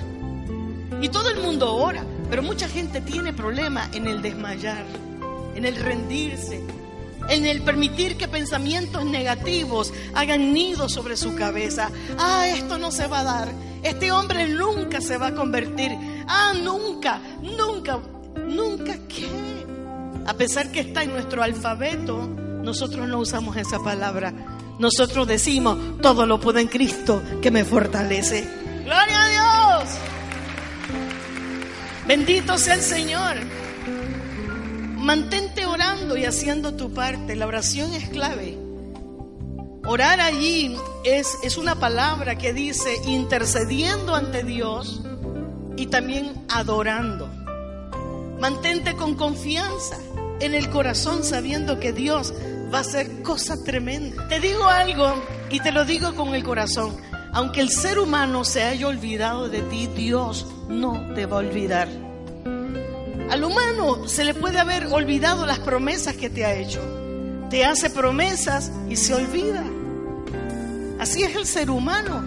Y 1.02 1.10
todo 1.10 1.30
el 1.30 1.42
mundo 1.42 1.74
ora, 1.76 2.04
pero 2.30 2.44
mucha 2.44 2.68
gente 2.68 3.02
tiene 3.02 3.34
problema 3.34 3.90
en 3.94 4.08
el 4.08 4.22
desmayar, 4.22 4.86
en 5.56 5.66
el 5.66 5.76
rendirse, 5.76 6.62
en 7.30 7.46
el 7.46 7.62
permitir 7.62 8.18
que 8.18 8.28
pensamientos 8.28 9.06
negativos 9.06 9.94
hagan 10.14 10.54
nido 10.54 10.90
sobre 10.90 11.18
su 11.18 11.36
cabeza. 11.36 11.90
Ah, 12.18 12.48
esto 12.48 12.78
no 12.78 12.92
se 12.92 13.08
va 13.08 13.20
a 13.20 13.24
dar. 13.24 13.48
Este 13.86 14.12
hombre 14.12 14.48
nunca 14.48 15.00
se 15.00 15.16
va 15.16 15.28
a 15.28 15.36
convertir. 15.36 15.92
Ah, 16.28 16.54
nunca, 16.60 17.22
nunca, 17.44 18.00
nunca 18.36 18.98
qué. 19.08 19.30
A 20.26 20.34
pesar 20.34 20.72
que 20.72 20.80
está 20.80 21.04
en 21.04 21.12
nuestro 21.12 21.44
alfabeto, 21.44 22.28
nosotros 22.64 23.08
no 23.08 23.20
usamos 23.20 23.56
esa 23.58 23.78
palabra. 23.78 24.34
Nosotros 24.80 25.28
decimos, 25.28 26.02
todo 26.02 26.26
lo 26.26 26.40
puedo 26.40 26.58
en 26.58 26.68
Cristo 26.68 27.22
que 27.44 27.52
me 27.52 27.64
fortalece. 27.64 28.50
Gloria 28.84 29.24
a 29.24 29.84
Dios. 29.84 29.96
Bendito 32.08 32.58
sea 32.58 32.74
el 32.74 32.82
Señor. 32.82 33.36
Mantente 34.98 35.68
orando 35.68 36.18
y 36.18 36.26
haciendo 36.26 36.74
tu 36.74 36.92
parte. 36.92 37.36
La 37.36 37.46
oración 37.46 37.94
es 37.94 38.10
clave. 38.10 38.65
Orar 39.88 40.20
allí 40.20 40.76
es, 41.04 41.38
es 41.44 41.58
una 41.58 41.76
palabra 41.76 42.38
que 42.38 42.54
dice 42.54 42.90
intercediendo 43.06 44.16
ante 44.16 44.44
Dios 44.44 45.02
y 45.78 45.88
también 45.88 46.34
adorando. 46.50 47.30
Mantente 48.40 48.96
con 48.96 49.14
confianza 49.14 49.98
en 50.40 50.56
el 50.56 50.72
corazón 50.72 51.24
sabiendo 51.24 51.80
que 51.80 51.94
Dios 51.94 52.34
va 52.74 52.80
a 52.80 52.82
hacer 52.82 53.22
cosas 53.22 53.64
tremendas. 53.64 54.28
Te 54.28 54.40
digo 54.40 54.66
algo 54.66 55.14
y 55.52 55.60
te 55.60 55.72
lo 55.72 55.86
digo 55.86 56.16
con 56.16 56.34
el 56.34 56.44
corazón. 56.44 56.98
Aunque 57.32 57.62
el 57.62 57.70
ser 57.70 58.00
humano 58.00 58.44
se 58.44 58.64
haya 58.64 58.88
olvidado 58.88 59.50
de 59.50 59.62
ti, 59.62 59.88
Dios 59.96 60.48
no 60.68 61.14
te 61.14 61.28
va 61.28 61.36
a 61.36 61.40
olvidar. 61.40 61.88
Al 63.30 63.44
humano 63.44 64.08
se 64.08 64.24
le 64.24 64.34
puede 64.34 64.58
haber 64.58 64.88
olvidado 64.88 65.46
las 65.46 65.60
promesas 65.60 66.16
que 66.16 66.30
te 66.30 66.44
ha 66.46 66.56
hecho. 66.56 66.82
Te 67.50 67.66
hace 67.66 67.90
promesas 67.90 68.72
y 68.90 68.96
se 68.96 69.14
olvida. 69.14 69.64
Así 71.06 71.22
es 71.22 71.36
el 71.36 71.46
ser 71.46 71.70
humano. 71.70 72.24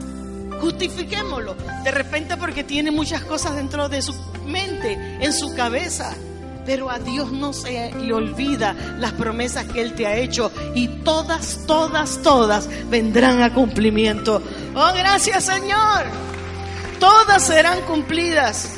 Justifiquémoslo. 0.60 1.56
De 1.82 1.90
repente 1.90 2.36
porque 2.36 2.62
tiene 2.62 2.92
muchas 2.92 3.24
cosas 3.24 3.56
dentro 3.56 3.88
de 3.88 4.00
su 4.00 4.14
mente, 4.46 4.92
en 5.20 5.32
su 5.32 5.52
cabeza. 5.56 6.14
Pero 6.64 6.88
a 6.88 7.00
Dios 7.00 7.32
no 7.32 7.52
se 7.52 7.92
le 7.92 8.12
olvida 8.12 8.76
las 9.00 9.14
promesas 9.14 9.64
que 9.64 9.80
Él 9.80 9.94
te 9.94 10.06
ha 10.06 10.14
hecho 10.14 10.52
y 10.76 10.86
todas, 11.02 11.66
todas, 11.66 12.22
todas 12.22 12.68
vendrán 12.88 13.42
a 13.42 13.52
cumplimiento. 13.52 14.40
Oh, 14.76 14.92
gracias 14.96 15.42
Señor. 15.42 16.04
Todas 17.00 17.44
serán 17.44 17.80
cumplidas. 17.80 18.74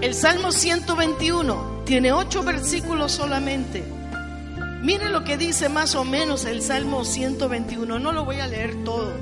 El 0.00 0.14
Salmo 0.14 0.50
121 0.50 1.82
tiene 1.86 2.12
ocho 2.12 2.42
versículos 2.42 3.12
solamente. 3.12 3.99
Mire 4.82 5.10
lo 5.10 5.24
que 5.24 5.36
dice 5.36 5.68
más 5.68 5.94
o 5.94 6.04
menos 6.04 6.46
el 6.46 6.62
Salmo 6.62 7.04
121. 7.04 7.98
No 7.98 8.12
lo 8.12 8.24
voy 8.24 8.40
a 8.40 8.46
leer 8.46 8.82
todo. 8.84 9.12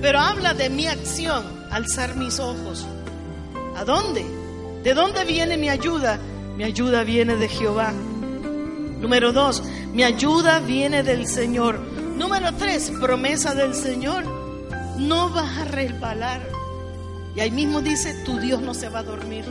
Pero 0.00 0.20
habla 0.20 0.54
de 0.54 0.70
mi 0.70 0.86
acción, 0.86 1.44
alzar 1.70 2.14
mis 2.16 2.38
ojos. 2.38 2.86
¿A 3.76 3.84
dónde? 3.84 4.24
¿De 4.84 4.94
dónde 4.94 5.24
viene 5.24 5.56
mi 5.56 5.68
ayuda? 5.68 6.18
Mi 6.56 6.62
ayuda 6.62 7.02
viene 7.02 7.34
de 7.36 7.48
Jehová. 7.48 7.92
Número 9.00 9.32
dos, 9.32 9.62
mi 9.92 10.04
ayuda 10.04 10.60
viene 10.60 11.02
del 11.02 11.26
Señor. 11.26 11.80
Número 12.16 12.54
tres, 12.54 12.92
promesa 13.00 13.54
del 13.54 13.74
Señor. 13.74 14.24
No 14.96 15.30
vas 15.30 15.58
a 15.58 15.64
resbalar. 15.64 16.40
Y 17.34 17.40
ahí 17.40 17.50
mismo 17.50 17.80
dice, 17.80 18.14
tu 18.24 18.38
Dios 18.38 18.60
no 18.60 18.74
se 18.74 18.88
va 18.88 19.00
a 19.00 19.04
dormir. 19.04 19.44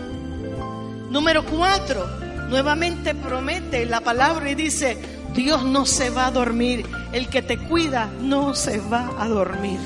Número 1.09 1.45
cuatro, 1.45 2.05
nuevamente 2.49 3.15
promete 3.15 3.85
la 3.85 4.01
palabra 4.01 4.49
y 4.49 4.55
dice, 4.55 4.97
Dios 5.33 5.63
no 5.63 5.85
se 5.85 6.09
va 6.09 6.27
a 6.27 6.31
dormir, 6.31 6.85
el 7.11 7.29
que 7.29 7.41
te 7.41 7.57
cuida 7.57 8.09
no 8.21 8.55
se 8.55 8.79
va 8.79 9.11
a 9.19 9.27
dormir. 9.27 9.79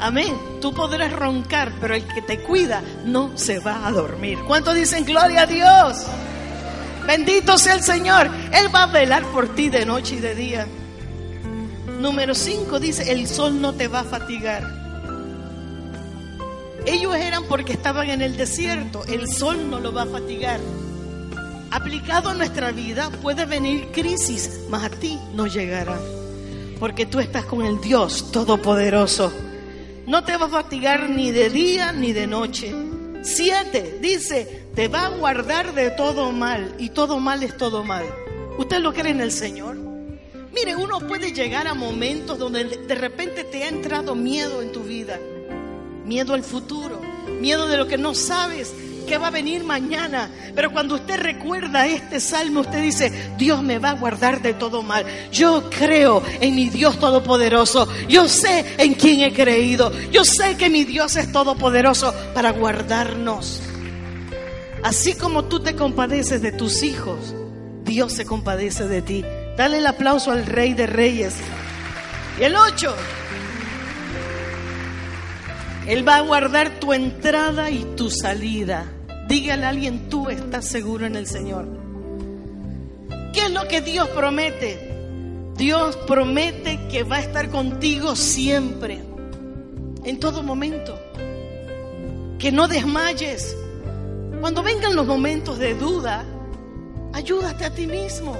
Amén. 0.00 0.34
Tú 0.60 0.72
podrás 0.72 1.12
roncar, 1.12 1.72
pero 1.80 1.94
el 1.94 2.04
que 2.06 2.22
te 2.22 2.40
cuida 2.40 2.82
no 3.04 3.36
se 3.36 3.58
va 3.58 3.86
a 3.86 3.92
dormir. 3.92 4.38
¿Cuántos 4.46 4.74
dicen 4.74 5.04
gloria 5.04 5.42
a 5.42 5.46
Dios? 5.46 6.06
Bendito 7.06 7.58
sea 7.58 7.74
el 7.74 7.82
Señor. 7.82 8.30
Él 8.52 8.72
va 8.72 8.84
a 8.84 8.86
velar 8.86 9.24
por 9.32 9.54
ti 9.54 9.68
de 9.70 9.84
noche 9.86 10.16
y 10.16 10.20
de 10.20 10.34
día. 10.34 10.66
Número 12.00 12.34
cinco 12.34 12.78
dice, 12.78 13.10
el 13.12 13.26
sol 13.26 13.60
no 13.60 13.72
te 13.74 13.88
va 13.88 14.00
a 14.00 14.04
fatigar. 14.04 14.62
Ellos 16.86 17.14
eran 17.16 17.44
porque 17.44 17.72
estaban 17.72 18.08
en 18.08 18.22
el 18.22 18.36
desierto. 18.36 19.04
El 19.06 19.28
sol 19.28 19.68
no 19.68 19.80
lo 19.80 19.92
va 19.92 20.02
a 20.02 20.06
fatigar. 20.06 20.60
Aplicado 21.70 22.30
a 22.30 22.34
nuestra 22.34 22.72
vida 22.72 23.10
puede 23.22 23.44
venir 23.44 23.88
crisis, 23.92 24.60
mas 24.70 24.84
a 24.84 24.90
ti 24.90 25.18
no 25.34 25.46
llegará. 25.46 25.98
Porque 26.80 27.06
tú 27.06 27.20
estás 27.20 27.44
con 27.44 27.64
el 27.64 27.80
Dios 27.80 28.32
Todopoderoso. 28.32 29.32
No 30.06 30.24
te 30.24 30.36
va 30.36 30.46
a 30.46 30.48
fatigar 30.48 31.10
ni 31.10 31.30
de 31.30 31.50
día 31.50 31.92
ni 31.92 32.12
de 32.12 32.26
noche. 32.26 32.74
Siete, 33.22 33.98
dice, 34.00 34.66
te 34.74 34.88
va 34.88 35.06
a 35.06 35.10
guardar 35.10 35.74
de 35.74 35.90
todo 35.90 36.32
mal. 36.32 36.74
Y 36.78 36.90
todo 36.90 37.18
mal 37.18 37.42
es 37.42 37.56
todo 37.56 37.84
mal. 37.84 38.06
¿Usted 38.56 38.80
lo 38.80 38.94
cree 38.94 39.12
en 39.12 39.20
el 39.20 39.32
Señor? 39.32 39.76
Mire, 40.54 40.74
uno 40.74 41.00
puede 41.00 41.32
llegar 41.32 41.66
a 41.66 41.74
momentos 41.74 42.38
donde 42.38 42.64
de 42.64 42.94
repente 42.94 43.44
te 43.44 43.64
ha 43.64 43.68
entrado 43.68 44.14
miedo 44.14 44.62
en 44.62 44.72
tu 44.72 44.82
vida 44.82 45.18
miedo 46.08 46.32
al 46.32 46.42
futuro, 46.42 47.00
miedo 47.38 47.68
de 47.68 47.76
lo 47.76 47.86
que 47.86 47.98
no 47.98 48.14
sabes 48.14 48.72
que 49.08 49.18
va 49.18 49.28
a 49.28 49.30
venir 49.30 49.64
mañana. 49.64 50.30
Pero 50.54 50.70
cuando 50.70 50.96
usted 50.96 51.18
recuerda 51.18 51.86
este 51.86 52.20
salmo, 52.20 52.60
usted 52.60 52.82
dice, 52.82 53.32
Dios 53.38 53.62
me 53.62 53.78
va 53.78 53.90
a 53.90 53.94
guardar 53.94 54.42
de 54.42 54.54
todo 54.54 54.82
mal. 54.82 55.04
Yo 55.32 55.70
creo 55.70 56.22
en 56.40 56.54
mi 56.54 56.68
Dios 56.68 56.98
todopoderoso. 56.98 57.88
Yo 58.08 58.28
sé 58.28 58.64
en 58.78 58.94
quién 58.94 59.20
he 59.20 59.32
creído. 59.32 59.90
Yo 60.12 60.24
sé 60.24 60.56
que 60.56 60.70
mi 60.70 60.84
Dios 60.84 61.16
es 61.16 61.32
todopoderoso 61.32 62.14
para 62.34 62.50
guardarnos. 62.50 63.62
Así 64.82 65.14
como 65.14 65.44
tú 65.44 65.60
te 65.60 65.74
compadeces 65.74 66.40
de 66.40 66.52
tus 66.52 66.82
hijos, 66.82 67.34
Dios 67.84 68.12
se 68.12 68.26
compadece 68.26 68.86
de 68.86 69.02
ti. 69.02 69.24
Dale 69.56 69.78
el 69.78 69.86
aplauso 69.86 70.30
al 70.30 70.46
Rey 70.46 70.74
de 70.74 70.86
Reyes. 70.86 71.34
Y 72.38 72.44
el 72.44 72.54
8. 72.54 72.94
Él 75.88 76.06
va 76.06 76.16
a 76.16 76.20
guardar 76.20 76.78
tu 76.78 76.92
entrada 76.92 77.70
y 77.70 77.84
tu 77.96 78.10
salida. 78.10 78.84
Dígale 79.28 79.66
a 79.66 79.68
alguien, 79.68 80.08
tú 80.08 80.30
estás 80.30 80.64
seguro 80.64 81.04
en 81.04 81.14
el 81.14 81.26
Señor. 81.26 81.68
¿Qué 83.34 83.40
es 83.40 83.50
lo 83.50 83.68
que 83.68 83.82
Dios 83.82 84.08
promete? 84.08 84.88
Dios 85.54 85.96
promete 86.06 86.88
que 86.88 87.02
va 87.02 87.16
a 87.16 87.20
estar 87.20 87.50
contigo 87.50 88.16
siempre, 88.16 89.02
en 90.04 90.18
todo 90.18 90.42
momento. 90.42 90.98
Que 92.38 92.50
no 92.50 92.68
desmayes. 92.68 93.54
Cuando 94.40 94.62
vengan 94.62 94.96
los 94.96 95.06
momentos 95.06 95.58
de 95.58 95.74
duda, 95.74 96.24
ayúdate 97.12 97.66
a 97.66 97.70
ti 97.70 97.86
mismo. 97.86 98.34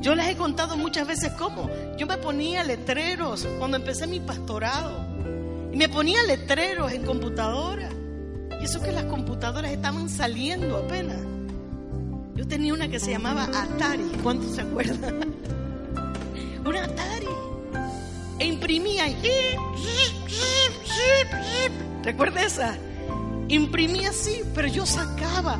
Yo 0.00 0.14
les 0.14 0.28
he 0.28 0.36
contado 0.36 0.76
muchas 0.76 1.06
veces 1.06 1.32
cómo. 1.32 1.68
Yo 1.98 2.06
me 2.06 2.16
ponía 2.16 2.62
letreros 2.62 3.44
cuando 3.58 3.76
empecé 3.76 4.06
mi 4.06 4.20
pastorado. 4.20 5.04
Y 5.72 5.76
me 5.76 5.88
ponía 5.88 6.22
letreros 6.22 6.92
en 6.92 7.04
computadora. 7.04 7.88
Y 8.60 8.64
eso 8.64 8.80
que 8.80 8.92
las 8.92 9.04
computadoras 9.04 9.70
estaban 9.70 10.08
saliendo 10.08 10.76
apenas. 10.76 11.18
Yo 12.34 12.46
tenía 12.46 12.74
una 12.74 12.88
que 12.88 13.00
se 13.00 13.10
llamaba 13.10 13.44
Atari. 13.44 14.04
¿Cuántos 14.22 14.54
se 14.54 14.62
acuerdan? 14.62 15.34
una 16.64 16.84
Atari. 16.84 17.26
E 18.38 18.46
imprimía. 18.46 19.04
¿Recuerda 22.02 22.42
esa? 22.42 22.76
Imprimía 23.48 24.10
así, 24.10 24.42
pero 24.54 24.68
yo 24.68 24.86
sacaba 24.86 25.58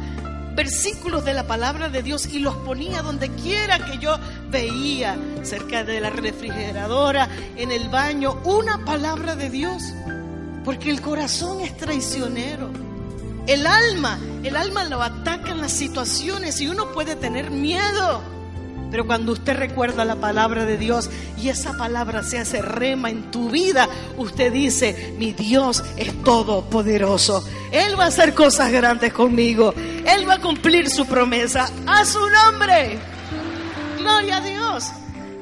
versículos 0.55 1.25
de 1.25 1.35
la 1.35 1.47
palabra 1.47 1.89
de 1.89 2.03
Dios 2.03 2.27
y 2.33 2.39
los 2.39 2.55
ponía 2.57 3.03
donde 3.03 3.31
quiera 3.31 3.79
que 3.85 3.99
yo 3.99 4.19
veía, 4.51 5.17
cerca 5.43 5.85
de 5.85 6.01
la 6.01 6.11
refrigeradora, 6.11 7.29
en 7.57 7.73
el 7.73 7.89
baño, 7.89 8.41
una 8.45 8.85
palabra 8.85 9.37
de 9.37 9.51
Dios. 9.51 9.83
Porque 10.65 10.91
el 10.91 11.01
corazón 11.01 11.61
es 11.61 11.77
traicionero. 11.77 12.71
El 13.51 13.67
alma, 13.67 14.17
el 14.45 14.55
alma 14.55 14.85
lo 14.85 15.03
ataca 15.03 15.51
en 15.51 15.61
las 15.61 15.73
situaciones 15.73 16.61
y 16.61 16.69
uno 16.69 16.93
puede 16.93 17.17
tener 17.17 17.51
miedo. 17.51 18.23
Pero 18.93 19.09
cuando 19.09 19.33
usted 19.33 19.57
recuerda 19.57 20.05
la 20.05 20.15
palabra 20.15 20.65
de 20.65 20.79
Dios 20.79 21.11
y 21.37 21.49
esa 21.49 21.77
palabra 21.77 22.23
se 22.23 22.39
hace 22.39 22.63
rema 22.63 23.11
en 23.11 23.33
tu 23.33 23.51
vida, 23.51 23.89
usted 24.17 24.53
dice, 24.53 25.17
mi 25.19 25.33
Dios 25.33 25.83
es 25.97 26.23
todopoderoso. 26.23 27.45
Él 27.73 27.99
va 27.99 28.05
a 28.05 28.07
hacer 28.07 28.35
cosas 28.35 28.71
grandes 28.71 29.13
conmigo. 29.13 29.75
Él 29.75 30.29
va 30.29 30.35
a 30.35 30.41
cumplir 30.41 30.89
su 30.89 31.05
promesa 31.07 31.69
a 31.89 32.05
su 32.05 32.21
nombre. 32.21 33.01
Gloria 33.99 34.37
a 34.37 34.41
Dios. 34.43 34.93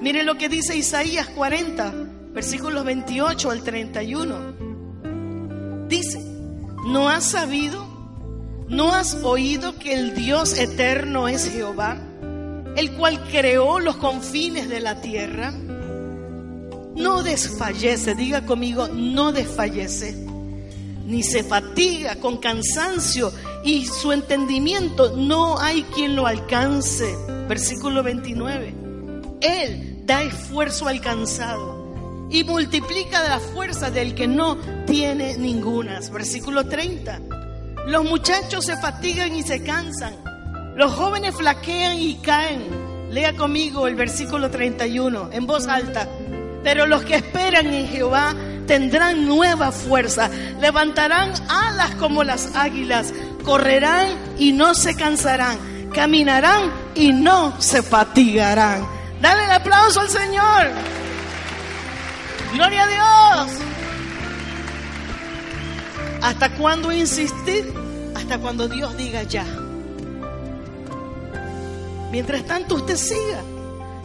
Mire 0.00 0.22
lo 0.22 0.38
que 0.38 0.48
dice 0.48 0.74
Isaías 0.74 1.28
40, 1.28 1.92
versículos 2.32 2.86
28 2.86 3.50
al 3.50 3.62
31. 3.62 4.56
Dice, 5.88 6.24
¿no 6.86 7.10
has 7.10 7.24
sabido? 7.24 7.87
¿No 8.68 8.92
has 8.92 9.14
oído 9.22 9.78
que 9.78 9.94
el 9.94 10.14
Dios 10.14 10.58
eterno 10.58 11.28
es 11.28 11.50
Jehová? 11.50 11.98
el 12.78 12.92
cual 12.92 13.20
creó 13.28 13.80
los 13.80 13.96
confines 13.96 14.68
de 14.68 14.78
la 14.78 15.00
tierra, 15.00 15.50
no 15.50 17.24
desfallece, 17.24 18.14
diga 18.14 18.46
conmigo, 18.46 18.86
no 18.86 19.32
desfallece, 19.32 20.14
ni 21.04 21.24
se 21.24 21.42
fatiga 21.42 22.14
con 22.16 22.36
cansancio 22.36 23.32
y 23.64 23.84
su 23.84 24.12
entendimiento 24.12 25.16
no 25.16 25.58
hay 25.58 25.82
quien 25.94 26.14
lo 26.14 26.28
alcance. 26.28 27.16
Versículo 27.48 28.04
29. 28.04 28.74
Él 29.40 30.02
da 30.04 30.22
esfuerzo 30.22 30.86
al 30.86 31.00
cansado 31.00 32.28
y 32.30 32.44
multiplica 32.44 33.28
la 33.28 33.40
fuerza 33.40 33.90
del 33.90 34.14
que 34.14 34.28
no 34.28 34.56
tiene 34.86 35.36
ninguna. 35.36 35.98
Versículo 36.12 36.64
30. 36.64 37.37
Los 37.88 38.04
muchachos 38.04 38.64
se 38.66 38.76
fatigan 38.76 39.34
y 39.34 39.42
se 39.42 39.62
cansan 39.62 40.28
los 40.78 40.92
jóvenes 40.92 41.34
flaquean 41.34 41.98
y 41.98 42.14
caen. 42.18 42.68
Lea 43.10 43.34
conmigo 43.34 43.88
el 43.88 43.96
versículo 43.96 44.48
31 44.48 45.30
en 45.32 45.44
voz 45.44 45.66
alta. 45.66 46.08
Pero 46.62 46.86
los 46.86 47.02
que 47.02 47.16
esperan 47.16 47.66
en 47.66 47.88
Jehová 47.88 48.32
tendrán 48.68 49.26
nueva 49.26 49.72
fuerza, 49.72 50.30
levantarán 50.60 51.32
alas 51.48 51.96
como 51.96 52.22
las 52.22 52.54
águilas, 52.54 53.12
correrán 53.42 54.06
y 54.38 54.52
no 54.52 54.72
se 54.74 54.94
cansarán, 54.94 55.58
caminarán 55.92 56.72
y 56.94 57.12
no 57.12 57.60
se 57.60 57.82
fatigarán. 57.82 58.86
Dale 59.20 59.46
el 59.46 59.50
aplauso 59.50 60.00
al 60.00 60.10
Señor. 60.10 60.68
Gloria 62.54 62.84
a 62.84 63.46
Dios. 63.46 63.58
¿Hasta 66.22 66.50
cuándo 66.50 66.92
insistir? 66.92 67.77
Hasta 68.18 68.36
cuando 68.40 68.66
Dios 68.68 68.96
diga 68.96 69.22
ya. 69.22 69.44
Mientras 72.10 72.44
tanto, 72.44 72.74
usted 72.74 72.96
siga. 72.96 73.42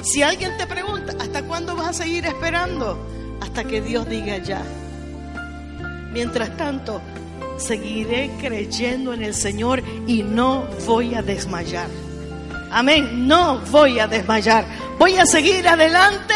Si 0.03 0.21
alguien 0.21 0.55
te 0.57 0.67
pregunta, 0.67 1.15
¿hasta 1.19 1.41
cuándo 1.43 1.75
vas 1.75 1.87
a 1.87 1.93
seguir 2.03 2.23
esperando? 2.27 2.95
Hasta 3.41 3.63
que 3.63 3.81
Dios 3.81 4.07
diga 4.07 4.37
ya. 4.37 4.61
Mientras 6.11 6.55
tanto, 6.57 7.01
seguiré 7.57 8.29
creyendo 8.39 9.13
en 9.13 9.23
el 9.23 9.33
Señor 9.33 9.81
y 10.05 10.21
no 10.21 10.67
voy 10.85 11.15
a 11.15 11.23
desmayar. 11.23 11.87
Amén, 12.71 13.27
no 13.27 13.61
voy 13.71 13.97
a 13.97 14.07
desmayar. 14.07 14.63
Voy 14.99 15.15
a 15.15 15.25
seguir 15.25 15.67
adelante. 15.67 16.35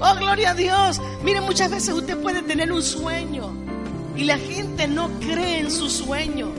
Oh, 0.00 0.14
gloria 0.16 0.52
a 0.52 0.54
Dios. 0.54 1.02
Mire, 1.22 1.42
muchas 1.42 1.70
veces 1.70 1.94
usted 1.94 2.16
puede 2.16 2.42
tener 2.42 2.72
un 2.72 2.82
sueño 2.82 3.55
y 4.16 4.24
la 4.24 4.38
gente 4.38 4.88
no 4.88 5.08
cree 5.20 5.60
en 5.60 5.70
su 5.70 5.90
sueño 5.90 6.52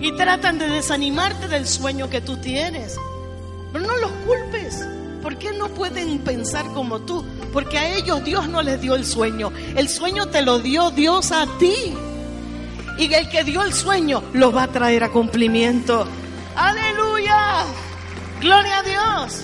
y 0.00 0.12
tratan 0.16 0.58
de 0.58 0.68
desanimarte 0.68 1.48
del 1.48 1.66
sueño 1.66 2.10
que 2.10 2.20
tú 2.20 2.36
tienes. 2.36 2.96
Pero 3.72 3.86
no 3.86 3.96
los 3.96 4.10
culpes. 4.26 4.84
¿Por 5.22 5.38
qué 5.38 5.52
no 5.52 5.68
pueden 5.68 6.18
pensar 6.18 6.66
como 6.72 7.00
tú? 7.00 7.24
Porque 7.52 7.78
a 7.78 7.96
ellos 7.96 8.24
Dios 8.24 8.48
no 8.48 8.60
les 8.62 8.80
dio 8.80 8.96
el 8.96 9.06
sueño. 9.06 9.52
El 9.76 9.88
sueño 9.88 10.26
te 10.26 10.42
lo 10.42 10.58
dio 10.58 10.90
Dios 10.90 11.30
a 11.30 11.46
ti. 11.58 11.94
Y 12.98 13.14
el 13.14 13.28
que 13.30 13.44
dio 13.44 13.62
el 13.62 13.72
sueño 13.72 14.22
lo 14.32 14.52
va 14.52 14.64
a 14.64 14.68
traer 14.68 15.04
a 15.04 15.10
cumplimiento. 15.10 16.06
Aleluya. 16.56 17.64
Gloria 18.40 18.78
a 18.78 18.82
Dios. 18.82 19.42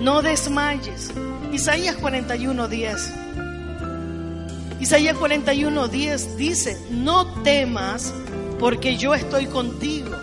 No 0.00 0.20
desmayes. 0.20 1.10
Isaías 1.52 1.96
41, 1.96 2.68
10. 2.68 3.12
Isaías 4.80 5.16
41, 5.18 5.88
10 5.88 6.36
dice, 6.38 6.80
no 6.90 7.26
temas 7.42 8.14
porque 8.58 8.96
yo 8.96 9.14
estoy 9.14 9.46
contigo. 9.46 10.16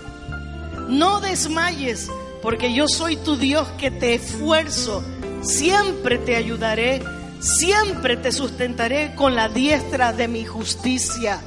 No 0.89 1.19
desmayes 1.19 2.09
porque 2.41 2.73
yo 2.73 2.87
soy 2.87 3.17
tu 3.17 3.35
Dios 3.35 3.67
que 3.77 3.91
te 3.91 4.15
esfuerzo, 4.15 5.03
siempre 5.41 6.17
te 6.17 6.35
ayudaré, 6.35 7.03
siempre 7.39 8.17
te 8.17 8.31
sustentaré 8.31 9.13
con 9.15 9.35
la 9.35 9.47
diestra 9.47 10.11
de 10.11 10.27
mi 10.27 10.43
justicia. 10.43 11.39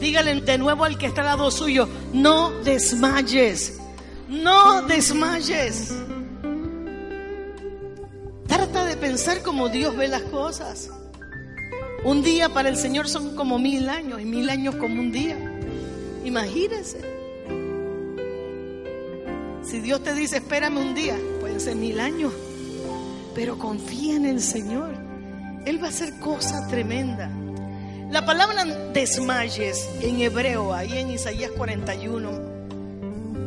Dígale 0.00 0.40
de 0.40 0.58
nuevo 0.58 0.84
al 0.84 0.98
que 0.98 1.06
está 1.06 1.22
al 1.22 1.28
lado 1.28 1.50
suyo, 1.50 1.88
no 2.12 2.50
desmayes, 2.62 3.78
no 4.28 4.82
desmayes. 4.82 5.94
Trata 8.46 8.84
de 8.84 8.96
pensar 8.96 9.42
como 9.42 9.68
Dios 9.68 9.96
ve 9.96 10.08
las 10.08 10.22
cosas. 10.22 10.90
Un 12.04 12.22
día 12.22 12.48
para 12.48 12.68
el 12.68 12.76
Señor 12.76 13.08
son 13.08 13.36
como 13.36 13.58
mil 13.58 13.88
años 13.88 14.20
y 14.20 14.24
mil 14.24 14.48
años 14.48 14.76
como 14.76 15.00
un 15.00 15.12
día. 15.12 15.36
Imagínense. 16.24 16.98
Si 19.62 19.80
Dios 19.80 20.02
te 20.02 20.14
dice, 20.14 20.38
espérame 20.38 20.78
un 20.78 20.94
día, 20.94 21.16
pueden 21.40 21.60
ser 21.60 21.76
mil 21.76 22.00
años, 22.00 22.32
pero 23.34 23.58
confía 23.58 24.16
en 24.16 24.24
el 24.24 24.40
Señor. 24.40 24.94
Él 25.66 25.82
va 25.82 25.88
a 25.88 25.90
hacer 25.90 26.18
cosas 26.18 26.66
tremendas. 26.68 27.30
La 28.10 28.24
palabra 28.24 28.64
desmayes 28.92 29.88
en 30.00 30.20
hebreo, 30.20 30.74
ahí 30.74 30.98
en 30.98 31.10
Isaías 31.10 31.52
41, 31.52 32.30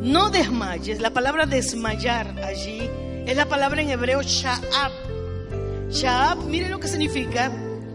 no 0.00 0.30
desmayes, 0.30 1.00
la 1.00 1.10
palabra 1.10 1.44
desmayar 1.44 2.38
allí 2.42 2.88
es 3.26 3.36
la 3.36 3.46
palabra 3.46 3.82
en 3.82 3.90
hebreo 3.90 4.22
sha'ab. 4.22 4.92
Sha'ab, 5.90 6.44
mire 6.44 6.68
lo 6.68 6.78
que 6.78 6.88
significa, 6.88 7.52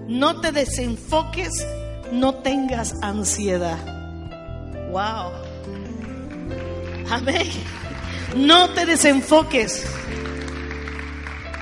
no 0.10 0.42
te 0.42 0.52
desenfoques, 0.52 1.68
no 2.12 2.34
tengas 2.36 2.96
ansiedad. 3.04 3.78
Wow. 4.90 5.32
Amén. 7.12 7.48
No 8.36 8.72
te 8.72 8.88
desenfoques. 8.88 9.86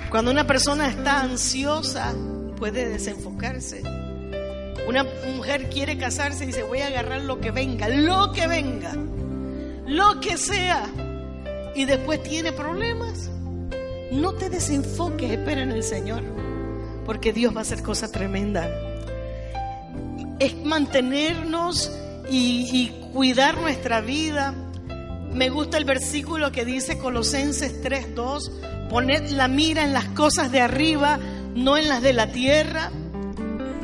Cuando 0.09 0.31
una 0.31 0.47
persona 0.47 0.87
está 0.87 1.21
ansiosa, 1.21 2.13
puede 2.57 2.87
desenfocarse. 2.87 3.83
Una 4.87 5.05
mujer 5.35 5.69
quiere 5.69 5.97
casarse 5.97 6.45
y 6.45 6.47
dice, 6.47 6.63
voy 6.63 6.79
a 6.79 6.87
agarrar 6.87 7.23
lo 7.23 7.41
que 7.41 7.51
venga, 7.51 7.89
lo 7.89 8.31
que 8.31 8.47
venga, 8.47 8.93
lo 9.85 10.21
que 10.21 10.37
sea. 10.37 10.85
Y 11.75 11.83
después 11.83 12.23
tiene 12.23 12.53
problemas. 12.53 13.29
No 14.13 14.31
te 14.35 14.49
desenfoques, 14.49 15.31
espera 15.31 15.63
en 15.63 15.71
el 15.71 15.83
Señor, 15.83 16.23
porque 17.07 17.31
Dios 17.33 17.55
va 17.55 17.59
a 17.59 17.61
hacer 17.61 17.81
cosas 17.81 18.11
tremendas. 18.11 18.69
Es 20.39 20.55
mantenernos 20.63 21.89
y, 22.29 22.69
y 22.71 23.11
cuidar 23.13 23.59
nuestra 23.59 24.01
vida. 24.01 24.53
Me 25.33 25.49
gusta 25.49 25.77
el 25.77 25.85
versículo 25.85 26.51
que 26.51 26.65
dice 26.65 26.99
Colosenses 26.99 27.81
3:2, 27.81 28.89
poned 28.89 29.29
la 29.31 29.47
mira 29.47 29.83
en 29.83 29.93
las 29.93 30.05
cosas 30.09 30.51
de 30.51 30.59
arriba, 30.59 31.17
no 31.55 31.77
en 31.77 31.87
las 31.87 32.03
de 32.03 32.13
la 32.13 32.31
tierra. 32.31 32.91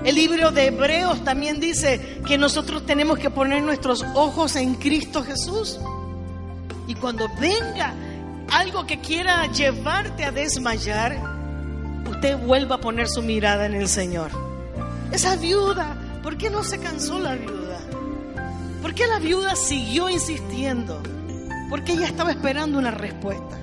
El 0.03 0.15
libro 0.15 0.51
de 0.51 0.67
Hebreos 0.67 1.23
también 1.23 1.61
dice 1.61 2.19
que 2.27 2.37
nosotros 2.37 2.85
tenemos 2.85 3.17
que 3.17 3.29
poner 3.29 3.63
nuestros 3.63 4.03
ojos 4.15 4.57
en 4.57 4.75
Cristo 4.75 5.23
Jesús. 5.23 5.79
Y 6.87 6.95
cuando 6.95 7.29
venga 7.39 7.93
algo 8.51 8.85
que 8.85 8.99
quiera 8.99 9.49
llevarte 9.49 10.25
a 10.25 10.31
desmayar, 10.33 11.32
usted 12.09 12.37
vuelva 12.37 12.75
a 12.75 12.79
poner 12.79 13.07
su 13.07 13.21
mirada 13.21 13.65
en 13.65 13.73
el 13.73 13.87
Señor. 13.87 14.31
Esa 15.11 15.35
viuda, 15.35 15.95
¿por 16.23 16.37
qué 16.37 16.49
no 16.49 16.63
se 16.63 16.79
cansó 16.79 17.19
la 17.19 17.35
viuda? 17.35 17.79
¿Por 18.81 18.93
qué 18.93 19.07
la 19.07 19.19
viuda 19.19 19.55
siguió 19.55 20.09
insistiendo? 20.09 21.01
Porque 21.69 21.93
ella 21.93 22.07
estaba 22.07 22.31
esperando 22.31 22.77
una 22.77 22.91
respuesta. 22.91 23.57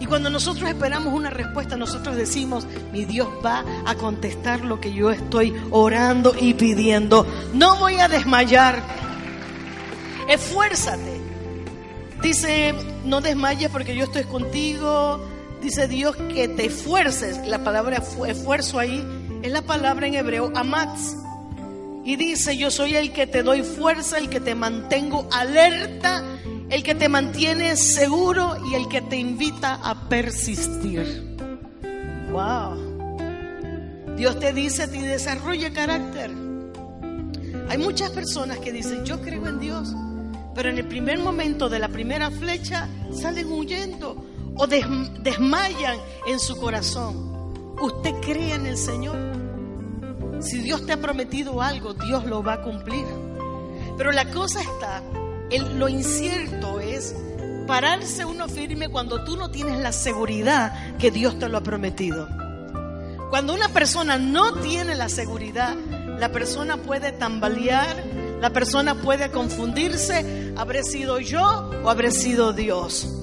Y 0.00 0.06
cuando 0.06 0.30
nosotros 0.30 0.68
esperamos 0.68 1.12
una 1.12 1.30
respuesta, 1.30 1.76
nosotros 1.76 2.16
decimos, 2.16 2.66
mi 2.92 3.04
Dios 3.04 3.28
va 3.44 3.64
a 3.84 3.94
contestar 3.94 4.64
lo 4.64 4.80
que 4.80 4.92
yo 4.92 5.10
estoy 5.10 5.54
orando 5.70 6.34
y 6.38 6.54
pidiendo. 6.54 7.26
No 7.52 7.76
voy 7.76 7.96
a 8.00 8.08
desmayar. 8.08 8.82
Esfuérzate. 10.28 11.20
Dice, 12.22 12.74
no 13.04 13.20
desmayes 13.20 13.70
porque 13.70 13.94
yo 13.94 14.04
estoy 14.04 14.24
contigo. 14.24 15.20
Dice 15.62 15.88
Dios 15.88 16.16
que 16.32 16.48
te 16.48 16.66
esfuerces. 16.66 17.46
La 17.46 17.64
palabra 17.64 18.02
esfuerzo 18.26 18.78
ahí 18.78 19.04
es 19.42 19.52
la 19.52 19.62
palabra 19.62 20.06
en 20.06 20.14
hebreo 20.14 20.52
amatz. 20.54 21.16
Y 22.04 22.16
dice, 22.16 22.56
yo 22.56 22.70
soy 22.70 22.96
el 22.96 23.12
que 23.12 23.26
te 23.26 23.42
doy 23.42 23.62
fuerza, 23.62 24.18
el 24.18 24.30
que 24.30 24.40
te 24.40 24.54
mantengo 24.54 25.28
alerta, 25.30 26.24
el 26.70 26.82
que 26.82 26.94
te 26.94 27.08
mantiene 27.08 27.76
seguro 27.76 28.56
y 28.70 28.74
el 28.74 28.88
que 28.88 29.02
te 29.02 29.16
invita 29.16 29.74
a 29.74 30.08
persistir. 30.08 31.36
Wow. 32.30 32.88
Dios 34.16 34.38
te 34.40 34.52
dice, 34.52 34.88
te 34.88 35.00
desarrolla 35.02 35.72
carácter. 35.72 36.30
Hay 37.68 37.78
muchas 37.78 38.10
personas 38.10 38.58
que 38.58 38.72
dicen, 38.72 39.04
yo 39.04 39.20
creo 39.20 39.46
en 39.46 39.60
Dios, 39.60 39.94
pero 40.54 40.70
en 40.70 40.78
el 40.78 40.86
primer 40.86 41.18
momento 41.18 41.68
de 41.68 41.78
la 41.78 41.88
primera 41.88 42.30
flecha 42.30 42.88
salen 43.12 43.52
huyendo 43.52 44.24
o 44.58 44.66
desmayan 44.66 45.98
en 46.26 46.38
su 46.38 46.56
corazón. 46.56 47.76
¿Usted 47.80 48.12
cree 48.20 48.54
en 48.54 48.66
el 48.66 48.76
Señor? 48.76 49.16
Si 50.40 50.58
Dios 50.58 50.84
te 50.84 50.92
ha 50.92 51.00
prometido 51.00 51.62
algo, 51.62 51.94
Dios 51.94 52.26
lo 52.26 52.42
va 52.42 52.54
a 52.54 52.62
cumplir. 52.62 53.06
Pero 53.96 54.12
la 54.12 54.30
cosa 54.30 54.60
está, 54.60 55.02
lo 55.74 55.88
incierto 55.88 56.80
es 56.80 57.14
pararse 57.66 58.24
uno 58.24 58.48
firme 58.48 58.88
cuando 58.88 59.24
tú 59.24 59.36
no 59.36 59.50
tienes 59.50 59.78
la 59.80 59.92
seguridad 59.92 60.96
que 60.96 61.10
Dios 61.10 61.38
te 61.38 61.48
lo 61.48 61.58
ha 61.58 61.62
prometido. 61.62 62.28
Cuando 63.30 63.54
una 63.54 63.68
persona 63.68 64.18
no 64.18 64.54
tiene 64.54 64.94
la 64.94 65.08
seguridad, 65.08 65.76
la 66.18 66.32
persona 66.32 66.78
puede 66.78 67.12
tambalear, 67.12 68.04
la 68.40 68.50
persona 68.50 68.94
puede 68.94 69.30
confundirse, 69.30 70.54
¿habré 70.56 70.82
sido 70.82 71.20
yo 71.20 71.70
o 71.84 71.90
habré 71.90 72.10
sido 72.10 72.52
Dios? 72.52 73.17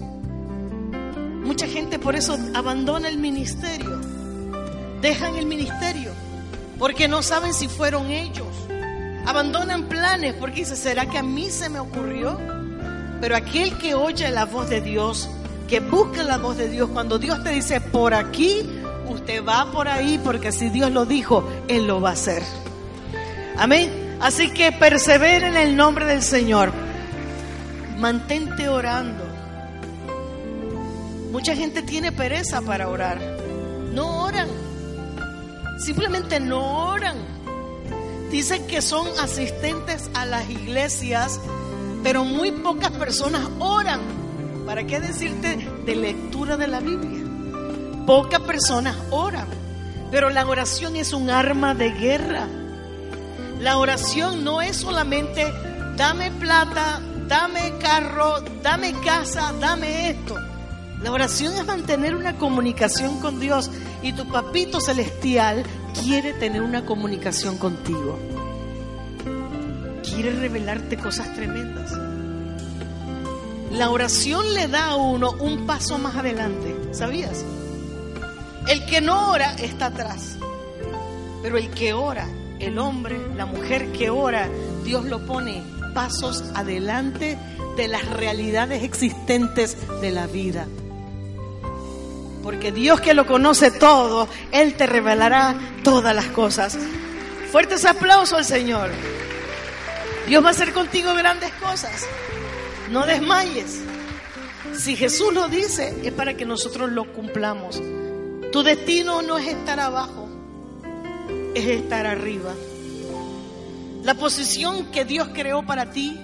Mucha 1.46 1.68
gente 1.68 2.00
por 2.00 2.16
eso 2.16 2.38
abandona 2.56 3.08
el 3.08 3.20
ministerio, 3.20 4.02
dejan 5.00 5.36
el 5.36 5.46
ministerio 5.46 6.12
porque 6.80 7.08
no 7.08 7.22
saben 7.22 7.54
si 7.54 7.68
fueron 7.68 8.10
ellos. 8.10 8.48
Abandonan 9.28 9.84
planes 9.84 10.34
porque 10.34 10.62
dice, 10.62 10.76
¿será 10.76 11.06
que 11.06 11.20
a 11.20 11.24
mí 11.24 11.52
se 11.52 11.70
me 11.70 11.80
ocurrió? 11.80 12.40
Pero 13.22 13.36
aquel 13.36 13.78
que 13.78 13.94
oye 13.94 14.30
la 14.32 14.46
voz 14.46 14.70
de 14.72 14.82
Dios, 14.82 15.30
que 15.68 15.80
busca 15.80 16.24
la 16.24 16.38
voz 16.40 16.58
de 16.58 16.68
Dios, 16.68 16.90
cuando 16.92 17.20
Dios 17.20 17.44
te 17.44 17.52
dice 17.52 17.80
por 17.80 18.16
aquí, 18.16 18.68
usted 19.08 19.46
va 19.46 19.72
por 19.72 19.88
ahí 19.88 20.20
porque 20.24 20.52
si 20.52 20.70
Dios 20.70 20.92
lo 20.92 21.06
dijo, 21.06 21.48
Él 21.68 21.86
lo 21.86 22.02
va 22.02 22.10
a 22.10 22.14
hacer. 22.14 22.42
Amén. 23.58 24.18
Así 24.20 24.52
que 24.52 24.72
persevera 24.72 25.48
en 25.48 25.58
el 25.58 25.76
nombre 25.76 26.06
del 26.06 26.24
Señor. 26.24 26.72
Mantente 28.00 28.68
orando. 28.68 29.25
Mucha 31.36 31.54
gente 31.54 31.82
tiene 31.82 32.14
pereza 32.14 32.62
para 32.62 32.88
orar. 32.88 33.20
No 33.92 34.24
oran. 34.24 34.48
Simplemente 35.80 36.40
no 36.40 36.88
oran. 36.88 37.18
Dicen 38.32 38.66
que 38.68 38.82
son 38.82 39.06
asistentes 39.20 40.10
a 40.14 40.26
las 40.26 40.50
iglesias, 40.50 41.42
pero 42.04 42.24
muy 42.24 42.54
pocas 42.54 42.92
personas 42.92 43.50
oran. 43.60 44.00
¿Para 44.66 44.86
qué 44.86 45.02
decirte 45.02 45.58
de 45.86 45.96
lectura 45.98 46.56
de 46.56 46.68
la 46.68 46.80
Biblia? 46.80 47.26
Pocas 48.06 48.40
personas 48.40 48.96
oran, 49.10 49.50
pero 50.12 50.30
la 50.30 50.48
oración 50.48 50.96
es 50.96 51.12
un 51.12 51.30
arma 51.30 51.76
de 51.76 51.92
guerra. 51.92 52.48
La 53.60 53.78
oración 53.78 54.46
no 54.46 54.62
es 54.62 54.78
solamente 54.78 55.54
dame 55.98 56.32
plata, 56.32 57.02
dame 57.28 57.78
carro, 57.78 58.40
dame 58.64 58.94
casa, 59.02 59.54
dame 59.60 60.12
esto. 60.12 60.45
La 61.06 61.12
oración 61.12 61.54
es 61.54 61.64
mantener 61.68 62.16
una 62.16 62.36
comunicación 62.40 63.20
con 63.20 63.40
Dios 63.40 63.70
y 64.02 64.14
tu 64.14 64.28
papito 64.28 64.82
celestial 64.82 65.64
quiere 66.02 66.34
tener 66.34 66.64
una 66.64 66.84
comunicación 66.84 67.60
contigo. 67.60 68.18
Quiere 70.04 70.32
revelarte 70.32 70.98
cosas 70.98 71.32
tremendas. 71.36 71.92
La 73.72 73.92
oración 73.92 74.52
le 74.56 74.68
da 74.68 74.86
a 74.86 74.96
uno 74.96 75.34
un 75.34 75.68
paso 75.68 76.00
más 76.00 76.16
adelante, 76.16 76.76
¿sabías? 76.92 77.46
El 78.68 78.84
que 78.88 79.00
no 79.00 79.30
ora 79.30 79.54
está 79.58 79.86
atrás, 79.86 80.40
pero 81.44 81.60
el 81.60 81.70
que 81.70 81.94
ora, 81.94 82.28
el 82.58 82.80
hombre, 82.80 83.16
la 83.36 83.46
mujer 83.46 83.92
que 83.92 84.10
ora, 84.10 84.50
Dios 84.84 85.06
lo 85.06 85.24
pone 85.24 85.62
pasos 85.94 86.44
adelante 86.56 87.38
de 87.78 87.88
las 87.90 88.10
realidades 88.10 88.82
existentes 88.82 89.78
de 90.02 90.10
la 90.10 90.26
vida. 90.26 90.66
Porque 92.46 92.72
Dios 92.72 93.02
que 93.02 93.16
lo 93.16 93.26
conoce 93.26 93.72
todo, 93.72 94.28
Él 94.52 94.76
te 94.76 94.86
revelará 94.86 95.56
todas 95.84 96.14
las 96.14 96.28
cosas. 96.28 96.78
Fuertes 97.52 97.86
aplausos 97.86 98.38
al 98.38 98.46
Señor. 98.46 98.92
Dios 100.28 100.44
va 100.44 100.50
a 100.50 100.52
hacer 100.52 100.72
contigo 100.72 101.16
grandes 101.16 101.52
cosas. 101.54 102.06
No 102.92 103.04
desmayes. 103.08 103.82
Si 104.78 104.96
Jesús 104.96 105.34
lo 105.34 105.48
dice, 105.48 106.00
es 106.04 106.14
para 106.14 106.38
que 106.38 106.46
nosotros 106.46 106.92
lo 106.92 107.12
cumplamos. 107.14 107.82
Tu 108.52 108.62
destino 108.62 109.24
no 109.24 109.40
es 109.40 109.48
estar 109.48 109.80
abajo, 109.80 110.30
es 111.56 111.66
estar 111.66 112.06
arriba. 112.06 112.54
La 114.04 114.14
posición 114.14 114.92
que 114.92 115.04
Dios 115.04 115.30
creó 115.34 115.66
para 115.66 115.90
ti 115.90 116.22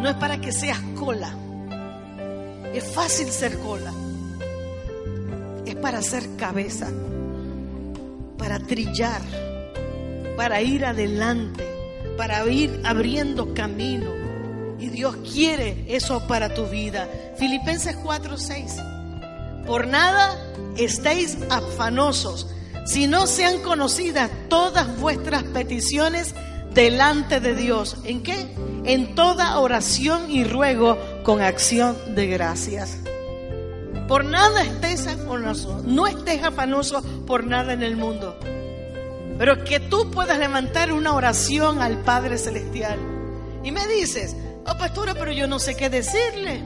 no 0.00 0.08
es 0.08 0.16
para 0.16 0.40
que 0.40 0.50
seas 0.50 0.80
cola. 0.98 1.32
Es 2.74 2.92
fácil 2.92 3.30
ser 3.30 3.56
cola 3.60 3.92
para 5.80 6.02
ser 6.02 6.36
cabeza, 6.36 6.88
para 8.38 8.58
trillar, 8.58 9.20
para 10.36 10.62
ir 10.62 10.84
adelante, 10.84 11.66
para 12.16 12.46
ir 12.46 12.80
abriendo 12.84 13.54
camino. 13.54 14.10
Y 14.78 14.88
Dios 14.88 15.16
quiere 15.32 15.84
eso 15.88 16.26
para 16.26 16.54
tu 16.54 16.66
vida. 16.66 17.08
Filipenses 17.36 17.96
4:6. 17.96 18.76
Por 19.66 19.86
nada 19.86 20.36
estéis 20.76 21.36
afanosos, 21.50 22.48
si 22.86 23.06
no 23.06 23.26
sean 23.26 23.60
conocidas 23.60 24.30
todas 24.48 24.98
vuestras 24.98 25.42
peticiones 25.44 26.34
delante 26.72 27.40
de 27.40 27.54
Dios. 27.54 27.96
¿En 28.04 28.22
qué? 28.22 28.54
En 28.84 29.14
toda 29.14 29.58
oración 29.58 30.30
y 30.30 30.44
ruego 30.44 30.98
con 31.24 31.42
acción 31.42 31.96
de 32.14 32.26
gracias. 32.26 32.96
Por 34.10 34.24
nada 34.24 34.64
estés 34.64 35.06
afanoso, 35.06 35.84
no 35.86 36.08
estés 36.08 36.42
afanoso 36.42 37.00
por 37.28 37.46
nada 37.46 37.74
en 37.74 37.84
el 37.84 37.96
mundo. 37.96 38.36
Pero 39.38 39.62
que 39.62 39.78
tú 39.78 40.10
puedas 40.10 40.36
levantar 40.36 40.92
una 40.92 41.14
oración 41.14 41.80
al 41.80 41.98
Padre 41.98 42.36
Celestial. 42.36 42.98
Y 43.62 43.70
me 43.70 43.86
dices, 43.86 44.34
oh 44.66 44.76
pastora, 44.76 45.14
pero 45.14 45.30
yo 45.30 45.46
no 45.46 45.60
sé 45.60 45.76
qué 45.76 45.88
decirle. 45.88 46.60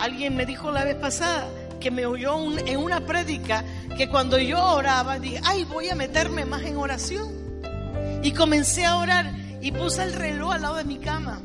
Alguien 0.00 0.34
me 0.34 0.46
dijo 0.46 0.72
la 0.72 0.82
vez 0.82 0.96
pasada 0.96 1.48
que 1.78 1.92
me 1.92 2.06
oyó 2.06 2.36
en 2.66 2.76
una 2.78 3.06
prédica 3.06 3.62
que 3.96 4.08
cuando 4.08 4.36
yo 4.36 4.60
oraba 4.60 5.20
dije, 5.20 5.40
ay, 5.44 5.62
voy 5.62 5.90
a 5.90 5.94
meterme 5.94 6.44
más 6.44 6.62
en 6.62 6.76
oración. 6.76 7.28
Y 8.24 8.32
comencé 8.32 8.84
a 8.84 8.96
orar 8.96 9.32
y 9.62 9.70
puse 9.70 10.02
el 10.02 10.12
reloj 10.12 10.54
al 10.54 10.62
lado 10.62 10.74
de 10.74 10.84
mi 10.84 10.98
cama. 10.98 11.40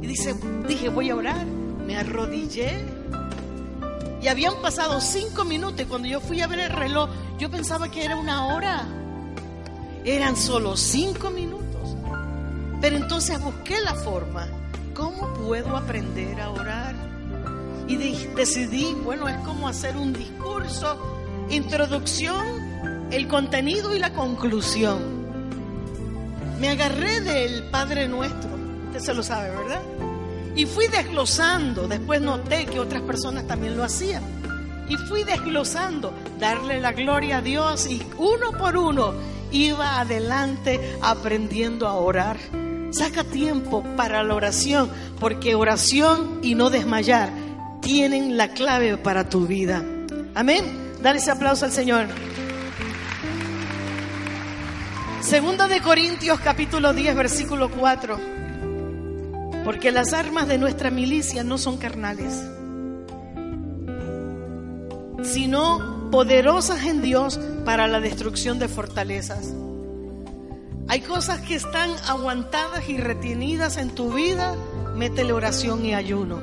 Y 0.00 0.06
dice, 0.06 0.36
dije, 0.68 0.88
voy 0.88 1.10
a 1.10 1.16
orar. 1.16 1.46
Me 1.84 1.96
arrodillé 1.96 3.01
Y 4.22 4.28
habían 4.28 4.54
pasado 4.62 5.00
cinco 5.00 5.44
minutos 5.44 5.80
y 5.80 5.84
cuando 5.84 6.06
yo 6.06 6.20
fui 6.20 6.40
a 6.40 6.46
ver 6.46 6.60
el 6.60 6.70
reloj, 6.70 7.10
yo 7.38 7.50
pensaba 7.50 7.90
que 7.90 8.04
era 8.04 8.14
una 8.14 8.46
hora. 8.46 8.86
Eran 10.04 10.36
solo 10.36 10.76
cinco 10.76 11.30
minutos. 11.30 11.96
Pero 12.80 12.96
entonces 12.96 13.40
busqué 13.40 13.80
la 13.80 13.94
forma. 13.94 14.46
¿Cómo 14.94 15.34
puedo 15.34 15.76
aprender 15.76 16.40
a 16.40 16.50
orar? 16.50 16.94
Y 17.88 17.96
decidí, 17.96 18.94
bueno, 19.02 19.28
es 19.28 19.36
como 19.38 19.66
hacer 19.66 19.96
un 19.96 20.12
discurso, 20.12 21.20
introducción, 21.50 23.08
el 23.10 23.26
contenido 23.26 23.92
y 23.94 23.98
la 23.98 24.12
conclusión. 24.12 25.00
Me 26.60 26.68
agarré 26.68 27.20
del 27.22 27.64
Padre 27.70 28.06
Nuestro, 28.06 28.50
usted 28.86 29.00
se 29.00 29.14
lo 29.14 29.22
sabe, 29.24 29.50
¿verdad? 29.50 29.82
Y 30.54 30.66
fui 30.66 30.86
desglosando, 30.88 31.88
después 31.88 32.20
noté 32.20 32.66
que 32.66 32.78
otras 32.78 33.02
personas 33.02 33.46
también 33.46 33.76
lo 33.76 33.84
hacían. 33.84 34.22
Y 34.88 34.96
fui 34.96 35.24
desglosando, 35.24 36.12
darle 36.38 36.80
la 36.80 36.92
gloria 36.92 37.38
a 37.38 37.42
Dios 37.42 37.86
y 37.86 38.02
uno 38.18 38.52
por 38.52 38.76
uno 38.76 39.14
iba 39.50 40.00
adelante 40.00 40.98
aprendiendo 41.00 41.88
a 41.88 41.94
orar. 41.94 42.36
Saca 42.90 43.24
tiempo 43.24 43.82
para 43.96 44.22
la 44.22 44.34
oración, 44.34 44.90
porque 45.18 45.54
oración 45.54 46.40
y 46.42 46.54
no 46.54 46.68
desmayar 46.68 47.30
tienen 47.80 48.36
la 48.36 48.48
clave 48.48 48.96
para 48.98 49.28
tu 49.28 49.46
vida. 49.46 49.82
Amén. 50.34 50.94
Dale 51.02 51.18
ese 51.18 51.30
aplauso 51.30 51.64
al 51.64 51.72
Señor. 51.72 52.06
Segunda 55.20 55.68
de 55.68 55.80
Corintios 55.80 56.40
capítulo 56.40 56.92
10 56.92 57.14
versículo 57.16 57.70
4. 57.70 58.41
Porque 59.64 59.92
las 59.92 60.12
armas 60.12 60.48
de 60.48 60.58
nuestra 60.58 60.90
milicia 60.90 61.44
no 61.44 61.56
son 61.56 61.76
carnales, 61.76 62.42
sino 65.22 66.10
poderosas 66.10 66.84
en 66.84 67.00
Dios 67.00 67.38
para 67.64 67.86
la 67.86 68.00
destrucción 68.00 68.58
de 68.58 68.68
fortalezas. 68.68 69.54
Hay 70.88 71.00
cosas 71.00 71.40
que 71.40 71.54
están 71.54 71.90
aguantadas 72.08 72.88
y 72.88 72.98
retenidas 72.98 73.76
en 73.76 73.90
tu 73.90 74.12
vida, 74.12 74.54
métele 74.94 75.32
oración 75.32 75.84
y 75.86 75.94
ayuno. 75.94 76.40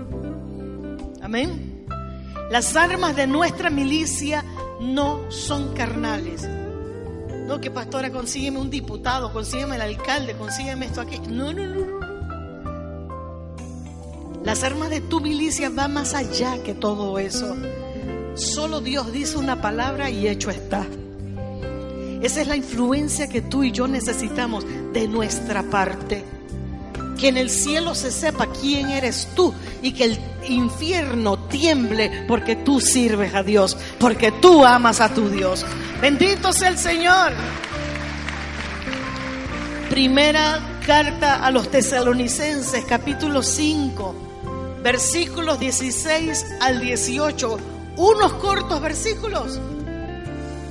Amén. 1.22 1.86
Las 2.50 2.76
armas 2.76 3.16
de 3.16 3.28
nuestra 3.28 3.70
milicia 3.70 4.44
no 4.80 5.30
son 5.30 5.74
carnales. 5.76 6.50
No, 7.46 7.60
que 7.60 7.70
pastora, 7.70 8.12
consígueme 8.12 8.60
un 8.60 8.70
diputado, 8.70 9.32
consígueme 9.34 9.76
el 9.76 9.82
alcalde, 9.82 10.36
consígueme 10.36 10.86
esto 10.88 11.02
aquí. 11.02 11.20
No, 11.28 11.54
no, 11.54 11.66
no, 11.68 11.86
no. 11.86 11.99
Las 14.44 14.64
armas 14.64 14.90
de 14.90 15.02
tu 15.02 15.20
milicia 15.20 15.70
van 15.70 15.94
más 15.94 16.14
allá 16.14 16.64
que 16.64 16.74
todo 16.74 17.20
eso. 17.20 17.58
Solo 18.36 18.80
Dios 18.80 19.12
dice 19.12 19.38
una 19.38 19.62
palabra 19.62 20.10
y 20.10 20.28
hecho 20.28 20.50
está. 20.50 20.88
Esa 22.22 22.42
es 22.42 22.48
la 22.48 22.56
influencia 22.56 23.28
que 23.28 23.42
tú 23.42 23.64
y 23.64 23.72
yo 23.72 23.88
necesitamos 23.88 24.66
de 24.94 25.08
nuestra 25.10 25.64
parte. 25.64 26.24
Que 27.20 27.28
en 27.28 27.38
el 27.38 27.50
cielo 27.50 27.94
se 27.96 28.12
sepa 28.12 28.48
quién 28.48 28.90
eres 28.90 29.28
tú 29.36 29.54
y 29.82 29.92
que 29.92 30.06
el 30.06 30.20
infierno 30.48 31.38
tiemble 31.50 32.24
porque 32.26 32.56
tú 32.56 32.80
sirves 32.80 33.36
a 33.36 33.44
Dios, 33.44 33.76
porque 34.00 34.32
tú 34.32 34.64
amas 34.64 35.02
a 35.02 35.14
tu 35.14 35.28
Dios. 35.30 35.66
Bendito 36.02 36.54
sea 36.54 36.70
el 36.70 36.78
Señor. 36.78 37.34
Primera 39.90 40.80
carta 40.86 41.46
a 41.46 41.52
los 41.52 41.70
tesalonicenses, 41.70 42.86
capítulo 42.86 43.44
5 43.44 44.29
versículos 44.84 45.60
16 45.60 46.46
al 46.62 46.80
18, 46.80 47.58
unos 47.98 48.34
cortos 48.34 48.82
versículos. 48.82 49.60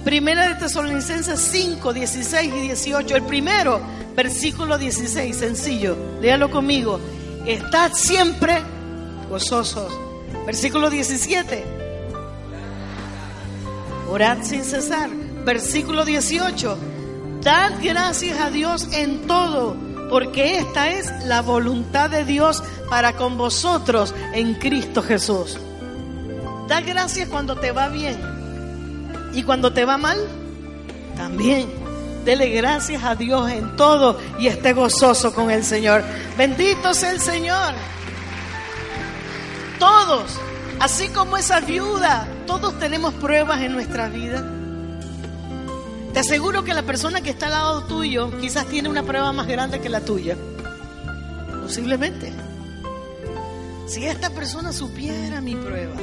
Primera 0.05 0.49
de 0.49 0.55
Tesalonicenses 0.55 1.38
5, 1.38 1.92
16 1.92 2.55
y 2.55 2.61
18. 2.61 3.16
El 3.16 3.23
primero, 3.25 3.81
versículo 4.16 4.79
16, 4.79 5.37
sencillo. 5.37 5.97
Léalo 6.21 6.51
conmigo. 6.51 6.99
Estad 7.44 7.92
siempre 7.92 8.62
gozosos. 9.29 9.92
Versículo 10.47 10.88
17. 10.88 11.64
Orad 14.11 14.38
sin 14.42 14.64
cesar. 14.64 15.11
Versículo 15.44 16.07
18. 16.07 16.79
Dad 17.42 17.73
gracias 17.83 18.40
a 18.40 18.51
Dios 18.51 18.88
en 18.92 19.27
todo 19.27 19.88
porque 20.09 20.59
esta 20.59 20.90
es 20.90 21.12
la 21.25 21.42
voluntad 21.42 22.11
de 22.11 22.25
Dios 22.25 22.62
para 22.88 23.14
con 23.14 23.37
vosotros 23.37 24.14
en 24.33 24.55
Cristo 24.55 25.03
Jesús. 25.03 25.59
Da 26.68 26.81
gracias 26.81 27.29
cuando 27.29 27.57
te 27.57 27.73
va 27.73 27.88
bien 27.88 28.18
y 29.33 29.42
cuando 29.42 29.73
te 29.73 29.85
va 29.85 29.99
mal, 29.99 30.18
también. 31.16 31.68
Dele 32.25 32.51
gracias 32.51 33.05
a 33.05 33.14
Dios 33.14 33.51
en 33.51 33.77
todo 33.77 34.18
y 34.38 34.49
esté 34.49 34.73
gozoso 34.73 35.33
con 35.33 35.51
el 35.51 35.64
Señor. 35.64 36.03
Bendito 36.37 36.92
sea 36.92 37.12
el 37.12 37.21
Señor. 37.21 37.75
Todos, 39.79 40.38
así 40.81 41.09
como 41.09 41.37
esa 41.37 41.61
viuda, 41.61 42.29
todos 42.47 42.79
tenemos 42.79 43.14
pruebas 43.14 43.61
en 43.62 43.73
nuestra 43.73 44.09
vida. 44.09 44.58
Te 46.12 46.21
aseguro 46.21 46.64
que 46.64 46.75
la 46.75 46.83
persona 46.83 47.21
que 47.21 47.31
está 47.31 47.47
al 47.47 47.53
lado 47.53 47.85
tuyo 47.85 48.31
quizás 48.40 48.66
tiene 48.66 48.88
una 48.88 49.03
prueba 49.03 49.33
más 49.33 49.47
grande 49.47 49.81
que 49.81 49.88
la 49.88 50.01
tuya. 50.01 50.37
Posiblemente. 51.62 52.33
Si 53.87 54.05
esta 54.05 54.31
persona 54.31 54.73
supiera 54.73 55.40
mi 55.40 55.55
prueba 55.55 55.94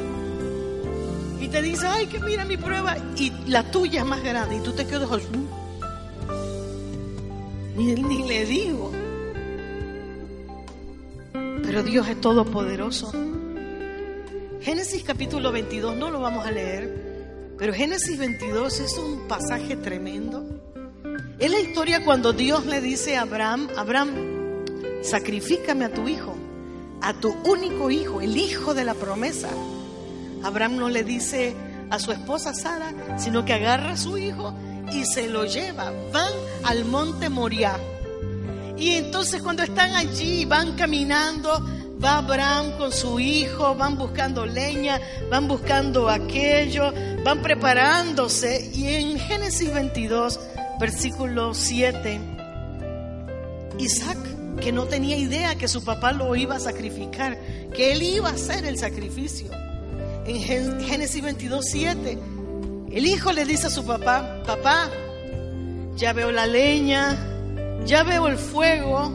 y 1.39 1.47
te 1.47 1.61
dice, 1.61 1.85
ay, 1.85 2.07
que 2.07 2.19
mira 2.19 2.45
mi 2.45 2.57
prueba, 2.57 2.97
y 3.15 3.31
la 3.47 3.69
tuya 3.69 4.01
es 4.01 4.05
más 4.07 4.23
grande, 4.23 4.55
y 4.55 4.59
tú 4.61 4.71
te 4.71 4.87
quedas, 4.87 5.09
ni, 7.75 7.93
ni 7.93 8.27
le 8.27 8.45
digo. 8.45 8.91
Pero 11.63 11.83
Dios 11.83 12.07
es 12.07 12.19
todopoderoso. 12.19 13.11
Génesis 14.61 15.03
capítulo 15.03 15.51
22, 15.51 15.95
no 15.95 16.09
lo 16.09 16.19
vamos 16.19 16.45
a 16.47 16.51
leer, 16.51 17.04
pero 17.57 17.73
Génesis 17.73 18.17
22 18.17 18.79
es 18.79 18.97
un 18.97 19.27
pasaje 19.27 19.75
tremendo. 19.77 20.43
Es 21.39 21.49
la 21.49 21.59
historia 21.59 22.03
cuando 22.03 22.33
Dios 22.33 22.65
le 22.65 22.81
dice 22.81 23.17
a 23.17 23.21
Abraham, 23.21 23.69
Abraham, 23.77 24.63
sacrifícame 25.01 25.85
a 25.85 25.93
tu 25.93 26.07
hijo, 26.07 26.35
a 27.01 27.13
tu 27.13 27.33
único 27.45 27.91
hijo, 27.91 28.21
el 28.21 28.37
hijo 28.37 28.73
de 28.73 28.83
la 28.83 28.93
promesa. 28.93 29.49
Abraham 30.43 30.77
no 30.77 30.89
le 30.89 31.03
dice 31.03 31.55
a 31.89 31.99
su 31.99 32.11
esposa 32.11 32.53
Sara, 32.53 32.93
sino 33.17 33.45
que 33.45 33.53
agarra 33.53 33.93
a 33.93 33.97
su 33.97 34.17
hijo 34.17 34.53
y 34.91 35.05
se 35.05 35.27
lo 35.27 35.45
lleva. 35.45 35.93
Van 36.11 36.33
al 36.63 36.85
monte 36.85 37.29
Moriah. 37.29 37.79
Y 38.77 38.91
entonces 38.91 39.41
cuando 39.41 39.63
están 39.63 39.95
allí, 39.95 40.45
van 40.45 40.75
caminando, 40.75 41.65
Va 42.03 42.17
Abraham 42.17 42.77
con 42.77 42.91
su 42.91 43.19
hijo, 43.19 43.75
van 43.75 43.97
buscando 43.97 44.45
leña, 44.45 44.99
van 45.29 45.47
buscando 45.47 46.09
aquello, 46.09 46.93
van 47.23 47.41
preparándose. 47.41 48.69
Y 48.73 48.87
en 48.87 49.17
Génesis 49.17 49.73
22, 49.73 50.39
versículo 50.79 51.53
7, 51.53 52.19
Isaac, 53.79 54.17
que 54.61 54.71
no 54.71 54.85
tenía 54.85 55.17
idea 55.17 55.55
que 55.55 55.67
su 55.67 55.83
papá 55.83 56.11
lo 56.11 56.35
iba 56.35 56.55
a 56.55 56.59
sacrificar, 56.59 57.37
que 57.73 57.93
él 57.93 58.03
iba 58.03 58.29
a 58.29 58.33
hacer 58.33 58.65
el 58.65 58.77
sacrificio. 58.77 59.49
En 60.25 60.79
Génesis 60.81 61.21
22, 61.21 61.65
7, 61.65 62.17
el 62.91 63.05
hijo 63.05 63.31
le 63.31 63.45
dice 63.45 63.67
a 63.67 63.69
su 63.69 63.85
papá, 63.85 64.41
papá, 64.45 64.89
ya 65.95 66.13
veo 66.13 66.31
la 66.31 66.47
leña, 66.47 67.17
ya 67.85 68.03
veo 68.03 68.27
el 68.27 68.37
fuego, 68.37 69.11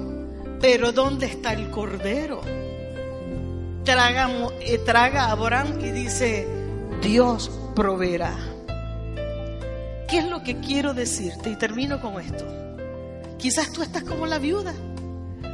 pero 0.61 0.93
¿dónde 0.93 1.27
está 1.27 1.53
el 1.53 1.71
cordero? 1.71 2.41
Traga, 3.93 4.31
eh, 4.61 4.79
traga 4.79 5.25
a 5.25 5.33
Abraham 5.33 5.81
y 5.81 5.91
dice, 5.91 6.47
Dios 7.03 7.51
proveerá. 7.75 8.37
¿Qué 10.09 10.19
es 10.19 10.27
lo 10.27 10.43
que 10.45 10.59
quiero 10.61 10.95
decirte? 10.95 11.51
Y 11.51 11.57
termino 11.57 12.01
con 12.01 12.21
esto. 12.21 12.47
Quizás 13.37 13.73
tú 13.73 13.83
estás 13.83 14.05
como 14.05 14.27
la 14.27 14.39
viuda. 14.39 14.75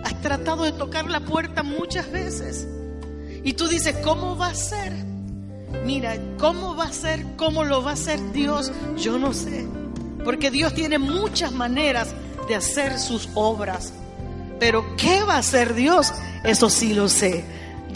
Has 0.04 0.20
tratado 0.20 0.64
de 0.64 0.72
tocar 0.72 1.08
la 1.08 1.20
puerta 1.20 1.62
muchas 1.62 2.10
veces. 2.10 2.68
Y 3.42 3.54
tú 3.54 3.68
dices, 3.68 3.96
¿cómo 4.04 4.36
va 4.36 4.48
a 4.48 4.54
ser? 4.54 4.92
Mira, 5.84 6.16
¿cómo 6.38 6.76
va 6.76 6.84
a 6.84 6.92
ser? 6.92 7.24
¿Cómo 7.36 7.64
lo 7.64 7.82
va 7.82 7.92
a 7.92 7.94
hacer 7.94 8.20
Dios? 8.32 8.70
Yo 8.98 9.18
no 9.18 9.32
sé. 9.32 9.66
Porque 10.24 10.50
Dios 10.50 10.74
tiene 10.74 10.98
muchas 10.98 11.52
maneras 11.52 12.14
de 12.48 12.54
hacer 12.54 12.98
sus 12.98 13.30
obras. 13.34 13.92
Pero 14.58 14.84
¿qué 14.96 15.22
va 15.22 15.34
a 15.36 15.38
hacer 15.38 15.74
Dios? 15.74 16.12
Eso 16.44 16.68
sí 16.68 16.92
lo 16.92 17.08
sé. 17.08 17.44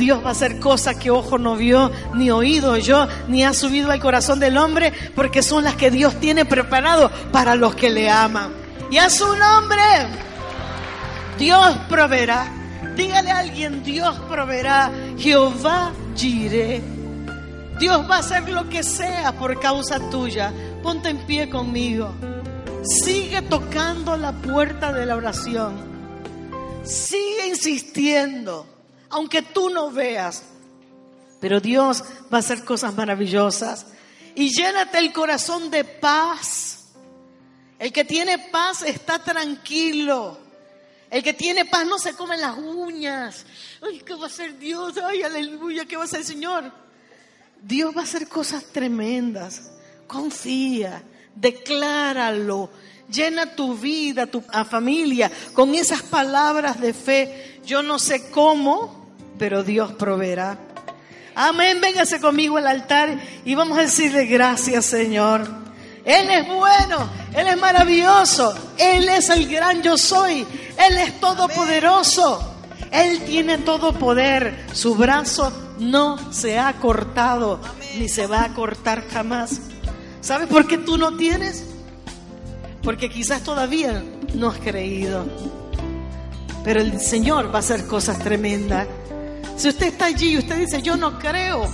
Dios 0.01 0.25
va 0.25 0.31
a 0.31 0.33
hacer 0.33 0.59
cosas 0.59 0.97
que 0.97 1.11
ojo 1.11 1.37
no 1.37 1.57
vio, 1.57 1.93
ni 2.15 2.31
oído 2.31 2.79
yo, 2.79 3.07
ni 3.29 3.45
ha 3.45 3.53
subido 3.53 3.91
al 3.91 4.01
corazón 4.01 4.41
del 4.41 4.57
hombre, 4.57 4.95
porque 5.15 5.43
son 5.43 5.63
las 5.63 5.77
que 5.77 5.91
Dios 5.91 6.19
tiene 6.19 6.47
preparado 6.47 7.11
para 7.31 7.55
los 7.55 7.75
que 7.75 7.91
le 7.91 8.09
aman. 8.09 8.51
Y 8.91 8.97
a 8.97 9.11
su 9.11 9.27
nombre, 9.37 9.83
Dios 11.39 11.77
proveerá. 11.91 12.51
Dígale 12.97 13.31
a 13.31 13.39
alguien, 13.41 13.85
Dios 13.85 14.19
proveerá. 14.29 14.91
Jehová 15.19 15.93
Jireh. 16.17 16.83
Dios 17.79 18.11
va 18.11 18.17
a 18.17 18.21
hacer 18.21 18.49
lo 18.49 18.71
que 18.71 18.83
sea 18.83 19.33
por 19.33 19.61
causa 19.61 20.01
tuya. 20.11 20.51
Ponte 20.83 21.11
en 21.11 21.19
pie 21.27 21.51
conmigo. 21.51 22.11
Sigue 22.83 23.43
tocando 23.43 24.17
la 24.17 24.33
puerta 24.33 24.95
de 24.95 25.05
la 25.05 25.17
oración. 25.17 25.75
Sigue 26.85 27.49
insistiendo, 27.49 28.67
aunque 29.11 29.42
tú 29.42 29.70
no 29.70 29.90
veas. 29.90 30.44
Pero 31.40 31.61
Dios 31.61 32.05
va 32.33 32.38
a 32.38 32.40
hacer 32.40 32.64
cosas 32.64 32.94
maravillosas. 32.94 33.87
Y 34.35 34.51
llénate 34.51 34.99
el 34.99 35.12
corazón 35.12 35.70
de 35.70 35.85
paz. 35.85 36.88
El 37.79 37.92
que 37.92 38.05
tiene 38.05 38.38
paz 38.38 38.83
está 38.83 39.18
tranquilo. 39.18 40.38
El 41.11 41.23
que 41.23 41.33
tiene 41.33 41.64
paz 41.64 41.87
no 41.87 41.99
se 41.99 42.14
come 42.14 42.37
las 42.37 42.57
uñas. 42.57 43.44
Ay, 43.83 44.01
¿qué 44.01 44.14
va 44.14 44.25
a 44.25 44.27
hacer 44.29 44.59
Dios? 44.59 44.94
Ay, 45.03 45.23
aleluya, 45.23 45.85
¿qué 45.85 45.96
va 45.96 46.03
a 46.03 46.05
hacer 46.05 46.20
el 46.20 46.27
Señor? 46.27 46.73
Dios 47.61 47.96
va 47.96 48.03
a 48.03 48.05
hacer 48.05 48.29
cosas 48.29 48.64
tremendas. 48.66 49.73
Confía, 50.07 51.03
decláralo. 51.35 52.70
Llena 53.09 53.57
tu 53.57 53.75
vida, 53.77 54.27
tu 54.27 54.40
familia 54.40 55.33
con 55.53 55.75
esas 55.75 56.03
palabras 56.03 56.81
de 56.81 56.94
fe. 56.94 57.61
Yo 57.64 57.83
no 57.83 57.99
sé 57.99 58.31
cómo, 58.31 59.00
pero 59.40 59.64
Dios 59.64 59.92
proveerá. 59.92 60.59
Amén. 61.35 61.81
Véngase 61.81 62.20
conmigo 62.20 62.59
al 62.59 62.66
altar 62.66 63.18
y 63.42 63.55
vamos 63.55 63.79
a 63.79 63.81
decirle 63.81 64.26
gracias, 64.26 64.85
Señor. 64.85 65.48
Él 66.05 66.29
es 66.31 66.46
bueno, 66.46 67.09
Él 67.35 67.48
es 67.48 67.57
maravilloso, 67.57 68.55
Él 68.76 69.09
es 69.09 69.31
el 69.31 69.48
gran 69.48 69.83
yo 69.83 69.96
soy, 69.96 70.46
Él 70.76 70.98
es 70.98 71.18
todopoderoso, 71.20 72.55
Él 72.90 73.22
tiene 73.24 73.57
todo 73.57 73.94
poder, 73.94 74.66
su 74.74 74.94
brazo 74.94 75.50
no 75.79 76.33
se 76.33 76.59
ha 76.59 76.74
cortado 76.74 77.61
ni 77.98 78.11
se 78.11 78.26
va 78.26 78.44
a 78.44 78.55
cortar 78.55 79.09
jamás. 79.09 79.61
¿Sabes 80.20 80.48
por 80.48 80.66
qué 80.66 80.76
tú 80.76 80.98
no 80.98 81.16
tienes? 81.16 81.64
Porque 82.83 83.09
quizás 83.09 83.42
todavía 83.42 84.05
no 84.35 84.50
has 84.50 84.59
creído. 84.59 85.24
Pero 86.62 86.81
el 86.83 87.00
Señor 87.00 87.50
va 87.50 87.57
a 87.57 87.61
hacer 87.61 87.87
cosas 87.87 88.18
tremendas. 88.18 88.87
Si 89.61 89.68
usted 89.68 89.88
está 89.88 90.07
allí 90.07 90.31
y 90.31 90.38
usted 90.38 90.57
dice, 90.57 90.81
yo 90.81 90.96
no 90.96 91.18
creo, 91.18 91.68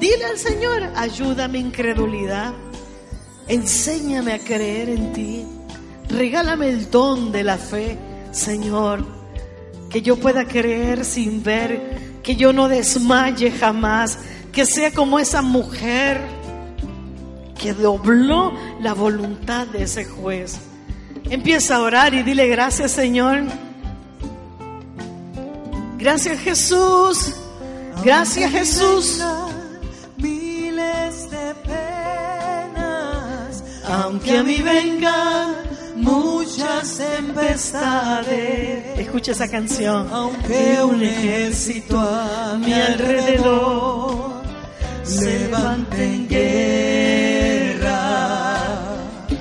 dile 0.00 0.24
al 0.24 0.38
Señor, 0.38 0.82
ayúdame 0.96 1.58
incredulidad. 1.58 2.54
Enséñame 3.48 4.32
a 4.32 4.38
creer 4.38 4.88
en 4.88 5.12
ti. 5.12 5.44
Regálame 6.08 6.70
el 6.70 6.90
don 6.90 7.32
de 7.32 7.44
la 7.44 7.58
fe, 7.58 7.98
Señor. 8.32 9.04
Que 9.90 10.00
yo 10.00 10.16
pueda 10.16 10.46
creer 10.46 11.04
sin 11.04 11.42
ver, 11.42 12.18
que 12.22 12.34
yo 12.34 12.54
no 12.54 12.66
desmaye 12.66 13.50
jamás, 13.50 14.18
que 14.50 14.64
sea 14.64 14.90
como 14.90 15.18
esa 15.18 15.42
mujer 15.42 16.18
que 17.60 17.74
dobló 17.74 18.54
la 18.80 18.94
voluntad 18.94 19.66
de 19.66 19.82
ese 19.82 20.06
juez. 20.06 20.60
Empieza 21.28 21.76
a 21.76 21.82
orar 21.82 22.14
y 22.14 22.22
dile 22.22 22.46
gracias 22.48 22.92
Señor. 22.92 23.65
Gracias 25.98 26.38
Jesús. 26.40 27.32
Gracias 28.04 28.50
Jesús. 28.50 29.22
Miles 30.18 31.30
de 31.30 31.54
penas, 31.64 33.62
Aunque 33.88 34.36
a 34.38 34.42
mí 34.42 34.60
vengan 34.62 35.54
muchas 35.96 36.98
tempestades. 36.98 38.98
Escucha 38.98 39.32
esa 39.32 39.48
canción. 39.48 40.08
aunque 40.12 40.78
un 40.82 41.02
ejército 41.02 41.98
a 41.98 42.56
mi 42.58 42.72
alrededor 42.72 44.42
se 45.02 45.38
levante 45.40 46.04
en 46.04 46.28
guerra, 46.28 47.96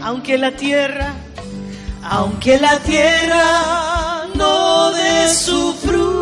Aunque 0.04 0.38
la 0.38 0.52
tierra, 0.52 1.14
aunque 2.04 2.60
la 2.60 2.78
tierra 2.80 4.26
no 4.36 4.92
dé 4.92 5.28
su 5.34 5.74
fruto, 5.74 6.15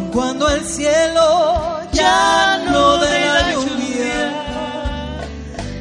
aun 0.00 0.10
cuando 0.10 0.48
el 0.48 0.64
cielo 0.64 1.80
ya 1.92 2.58
no 2.70 2.96
dé 2.98 3.26
la 3.26 3.52
lluvia, 3.52 4.32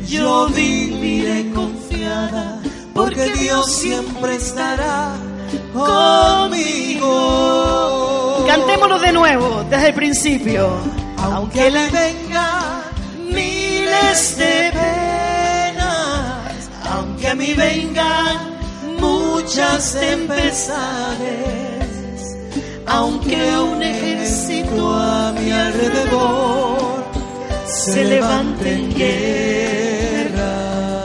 yo 0.07 0.47
viviré 0.49 1.51
confiada, 1.51 2.59
porque 2.93 3.31
Dios 3.31 3.71
siempre 3.71 4.35
estará 4.35 5.13
conmigo. 5.73 7.15
cantémoslo 8.47 8.99
de 8.99 9.11
nuevo 9.11 9.65
desde 9.69 9.87
el 9.87 9.93
principio. 9.93 10.69
Aunque 11.17 11.69
le 11.69 11.89
vengan 11.89 12.81
miles 13.27 14.37
de 14.37 14.71
penas, 14.71 16.69
aunque 16.89 17.27
a 17.27 17.35
mí 17.35 17.53
vengan 17.53 18.57
muchas 18.99 19.93
tempestades, 19.93 21.68
aunque 22.89 23.57
un 23.59 23.81
ejército 23.83 24.93
a 24.95 25.31
mi 25.31 25.51
alrededor 25.51 27.03
se 27.67 28.03
levante 28.03 28.73
en 28.73 28.93
guerra, 28.93 29.39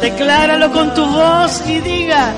Decláralo 0.00 0.70
con 0.70 0.92
tu 0.92 1.04
voz 1.04 1.62
y 1.66 1.80
diga, 1.80 2.34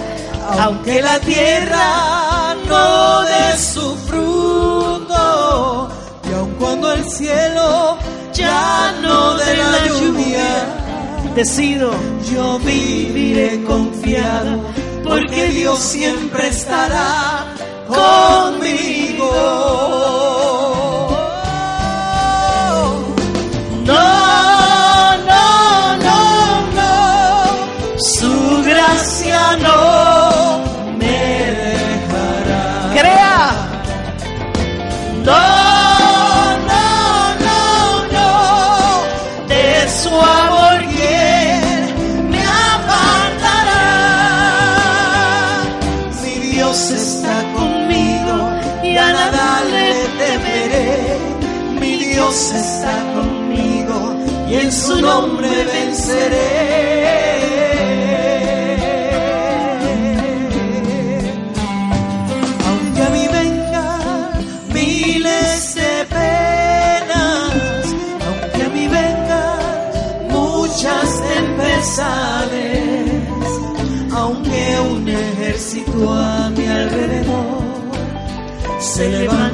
aunque 0.60 1.02
la 1.02 1.18
tierra 1.18 2.54
no 2.68 3.22
dé 3.22 3.58
su 3.58 3.96
fruto, 4.08 5.88
y 6.28 6.32
aun 6.32 6.50
cuando 6.60 6.92
el 6.92 7.04
cielo 7.10 7.98
ya 8.32 8.94
no 9.02 9.34
dé 9.34 9.56
la 9.56 9.86
lluvia, 9.98 10.48
decido, 11.34 11.90
yo 12.32 12.58
viviré 12.60 13.64
confiado, 13.64 14.60
porque 15.02 15.48
Dios 15.48 15.80
siempre 15.80 16.46
estará 16.48 17.55
conmigo. 17.86 19.30
No, 23.84 25.16
no, 25.30 25.96
no, 26.06 26.20
no, 26.78 26.92
su 27.98 28.62
gracia 28.64 29.56
no 29.66 30.60
me 30.98 31.18
dejará. 31.62 32.90
crea, 32.92 33.38
No, 35.24 35.55
venceré. 55.34 56.52
Aunque 62.66 63.02
a 63.02 63.10
mí 63.10 63.28
vengan 63.32 64.30
miles 64.72 65.74
de 65.74 66.04
penas, 66.16 67.84
aunque 68.26 68.62
a 68.62 68.68
mí 68.68 68.88
vengan 68.88 69.58
muchas 70.30 71.22
tempestades, 71.34 72.80
aunque 74.14 74.60
un 74.92 75.08
ejército 75.08 76.12
a 76.12 76.50
mi 76.50 76.66
alrededor 76.66 77.56
se 78.78 79.08
levante 79.10 79.45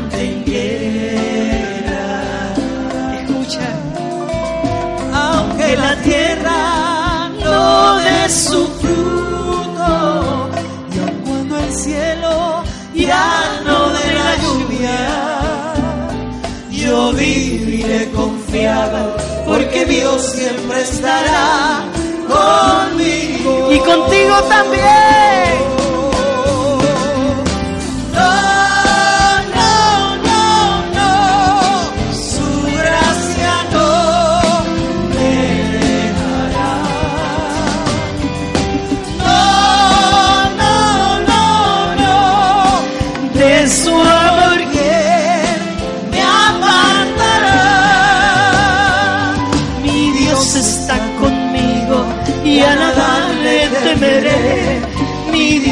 Dios 19.84 20.22
siempre 20.34 20.82
estará 20.82 21.84
conmigo. 22.28 23.72
y 23.72 23.78
contigo 23.78 24.42
también. 24.48 25.01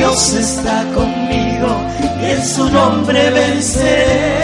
Dios 0.00 0.32
está 0.32 0.82
conmigo 0.94 1.68
y 2.22 2.30
en 2.30 2.42
su 2.42 2.70
nombre 2.70 3.30
venceré. 3.32 4.40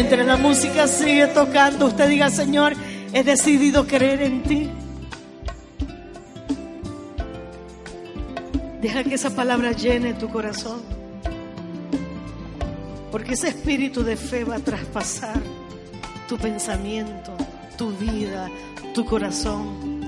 Mientras 0.00 0.26
la 0.26 0.38
música 0.38 0.88
sigue 0.88 1.26
tocando, 1.26 1.84
usted 1.84 2.08
diga, 2.08 2.30
Señor, 2.30 2.72
he 3.12 3.22
decidido 3.22 3.86
creer 3.86 4.22
en 4.22 4.42
ti. 4.42 4.70
Deja 8.80 9.04
que 9.04 9.16
esa 9.16 9.28
palabra 9.28 9.72
llene 9.72 10.14
tu 10.14 10.30
corazón. 10.30 10.80
Porque 13.12 13.34
ese 13.34 13.48
espíritu 13.48 14.02
de 14.02 14.16
fe 14.16 14.42
va 14.42 14.56
a 14.56 14.60
traspasar 14.60 15.38
tu 16.26 16.38
pensamiento, 16.38 17.36
tu 17.76 17.90
vida, 17.90 18.48
tu 18.94 19.04
corazón. 19.04 20.00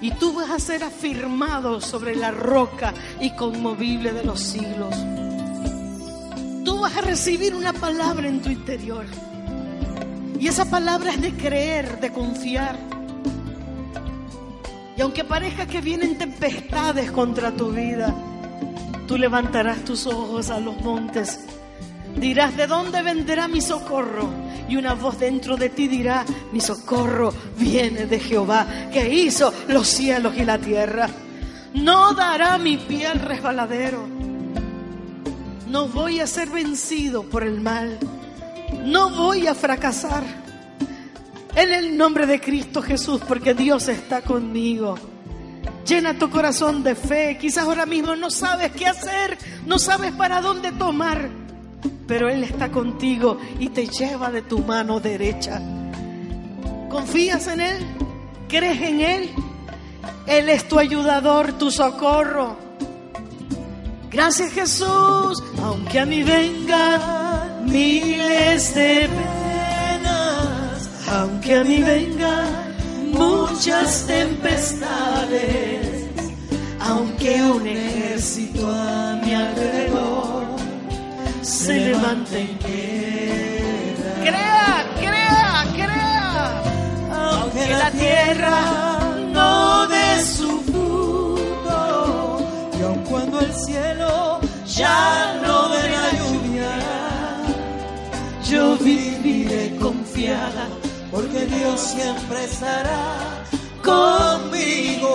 Y 0.00 0.10
tú 0.12 0.32
vas 0.32 0.48
a 0.48 0.58
ser 0.58 0.82
afirmado 0.82 1.82
sobre 1.82 2.16
la 2.16 2.30
roca 2.30 2.94
y 3.20 3.32
conmovible 3.32 4.14
de 4.14 4.24
los 4.24 4.40
siglos. 4.40 4.96
Vas 6.88 6.96
a 6.96 7.00
recibir 7.02 7.54
una 7.54 7.74
palabra 7.74 8.28
en 8.28 8.40
tu 8.40 8.48
interior. 8.48 9.04
Y 10.40 10.46
esa 10.46 10.70
palabra 10.70 11.10
es 11.10 11.20
de 11.20 11.34
creer, 11.34 12.00
de 12.00 12.10
confiar. 12.10 12.78
Y 14.96 15.02
aunque 15.02 15.22
parezca 15.22 15.66
que 15.66 15.82
vienen 15.82 16.16
tempestades 16.16 17.10
contra 17.10 17.52
tu 17.52 17.72
vida, 17.72 18.14
tú 19.06 19.18
levantarás 19.18 19.84
tus 19.84 20.06
ojos 20.06 20.48
a 20.48 20.60
los 20.60 20.80
montes. 20.80 21.40
Dirás, 22.16 22.56
¿de 22.56 22.66
dónde 22.66 23.02
vendrá 23.02 23.48
mi 23.48 23.60
socorro? 23.60 24.30
Y 24.66 24.76
una 24.76 24.94
voz 24.94 25.18
dentro 25.18 25.58
de 25.58 25.68
ti 25.68 25.88
dirá, 25.88 26.24
mi 26.52 26.60
socorro 26.62 27.34
viene 27.58 28.06
de 28.06 28.18
Jehová, 28.18 28.66
que 28.90 29.12
hizo 29.12 29.52
los 29.68 29.86
cielos 29.86 30.38
y 30.38 30.44
la 30.46 30.56
tierra. 30.56 31.06
No 31.74 32.14
dará 32.14 32.56
mi 32.56 32.78
pie 32.78 33.08
al 33.08 33.20
resbaladero. 33.20 34.17
No 35.68 35.86
voy 35.86 36.20
a 36.20 36.26
ser 36.26 36.48
vencido 36.48 37.24
por 37.24 37.42
el 37.44 37.60
mal. 37.60 37.98
No 38.84 39.10
voy 39.10 39.46
a 39.46 39.54
fracasar. 39.54 40.24
En 41.54 41.72
el 41.72 41.96
nombre 41.96 42.26
de 42.26 42.40
Cristo 42.40 42.80
Jesús, 42.80 43.20
porque 43.26 43.52
Dios 43.52 43.88
está 43.88 44.22
conmigo. 44.22 44.96
Llena 45.86 46.18
tu 46.18 46.30
corazón 46.30 46.82
de 46.82 46.94
fe. 46.94 47.36
Quizás 47.38 47.64
ahora 47.64 47.84
mismo 47.84 48.16
no 48.16 48.30
sabes 48.30 48.72
qué 48.72 48.86
hacer, 48.86 49.36
no 49.66 49.78
sabes 49.78 50.12
para 50.12 50.40
dónde 50.40 50.72
tomar, 50.72 51.28
pero 52.06 52.28
Él 52.28 52.44
está 52.44 52.70
contigo 52.70 53.38
y 53.58 53.68
te 53.68 53.86
lleva 53.86 54.30
de 54.30 54.42
tu 54.42 54.60
mano 54.60 55.00
derecha. 55.00 55.60
¿Confías 56.88 57.46
en 57.48 57.60
Él? 57.60 57.86
¿Crees 58.48 58.80
en 58.82 59.00
Él? 59.00 59.30
Él 60.26 60.48
es 60.48 60.66
tu 60.68 60.78
ayudador, 60.78 61.52
tu 61.54 61.70
socorro. 61.70 62.67
Gracias 64.10 64.52
Jesús, 64.52 65.42
aunque 65.62 66.00
a 66.00 66.06
mí 66.06 66.22
vengan 66.22 67.66
miles 67.66 68.74
de 68.74 69.06
penas, 69.06 70.88
aunque 71.12 71.56
a 71.56 71.64
mí 71.64 71.82
vengan 71.82 72.74
muchas 73.12 74.06
tempestades, 74.06 76.06
aunque 76.80 77.42
un 77.42 77.66
ejército 77.66 78.66
a 78.66 79.20
mi 79.22 79.34
alrededor 79.34 80.46
se 81.42 81.78
levante 81.78 82.40
en 82.40 82.58
guerra. 82.60 84.14
Crea, 84.22 84.86
crea, 84.96 85.66
crea, 85.74 86.62
aunque 87.12 87.68
la 87.68 87.90
tierra 87.90 88.62
no 89.32 89.86
dé 89.86 90.24
su 90.24 90.57
cielo 93.64 94.40
ya 94.66 95.34
no 95.42 95.68
la 95.68 96.10
lluvia, 96.18 96.70
yo 98.48 98.76
viviré 98.78 99.76
confiada, 99.76 100.68
porque 101.10 101.46
Dios 101.46 101.80
siempre 101.80 102.44
estará 102.44 103.00
conmigo. 103.84 105.12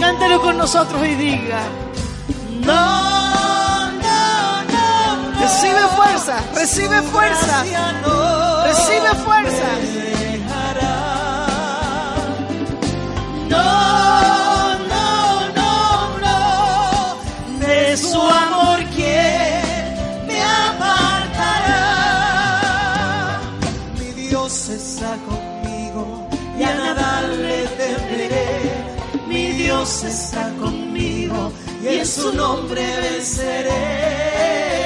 Cántelo 0.00 0.40
con 0.42 0.56
nosotros 0.58 1.00
y 1.06 1.14
diga, 1.14 1.62
No, 2.60 3.90
no, 3.90 4.62
no, 4.72 5.32
no. 5.32 5.40
recibe 5.40 5.80
fuerza, 5.96 6.36
recibe 6.54 7.02
fuerza, 7.02 7.64
no 8.02 8.64
recibe 8.64 9.14
fuerza. 9.24 9.68
me 9.82 9.88
dejará. 10.26 10.94
No, 13.48 13.62
Dios 29.86 30.02
está 30.02 30.52
conmigo 30.60 31.52
y 31.80 31.86
en 31.86 32.04
su 32.04 32.34
nombre 32.34 32.82
venceré. 33.02 34.85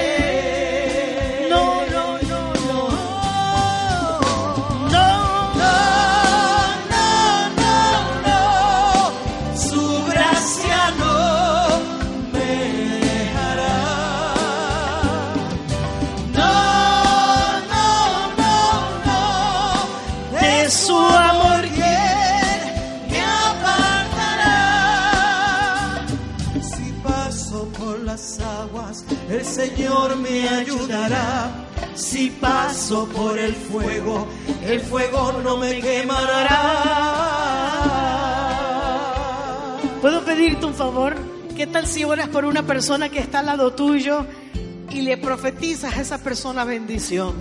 Señor 29.75 30.17
me 30.17 30.49
ayudará. 30.49 31.49
Si 31.95 32.29
paso 32.29 33.07
por 33.07 33.37
el 33.39 33.53
fuego, 33.53 34.27
el 34.63 34.81
fuego 34.81 35.39
no 35.43 35.57
me 35.57 35.79
quemará. 35.79 36.57
¿Puedo 40.01 40.25
pedirte 40.25 40.65
un 40.65 40.73
favor? 40.73 41.15
¿Qué 41.55 41.67
tal 41.67 41.87
si 41.87 42.03
oras 42.03 42.27
por 42.29 42.43
una 42.45 42.63
persona 42.63 43.09
que 43.09 43.19
está 43.19 43.39
al 43.39 43.45
lado 43.45 43.73
tuyo 43.73 44.25
y 44.89 45.01
le 45.01 45.17
profetizas 45.17 45.97
a 45.97 46.01
esa 46.01 46.17
persona 46.17 46.65
bendición? 46.65 47.33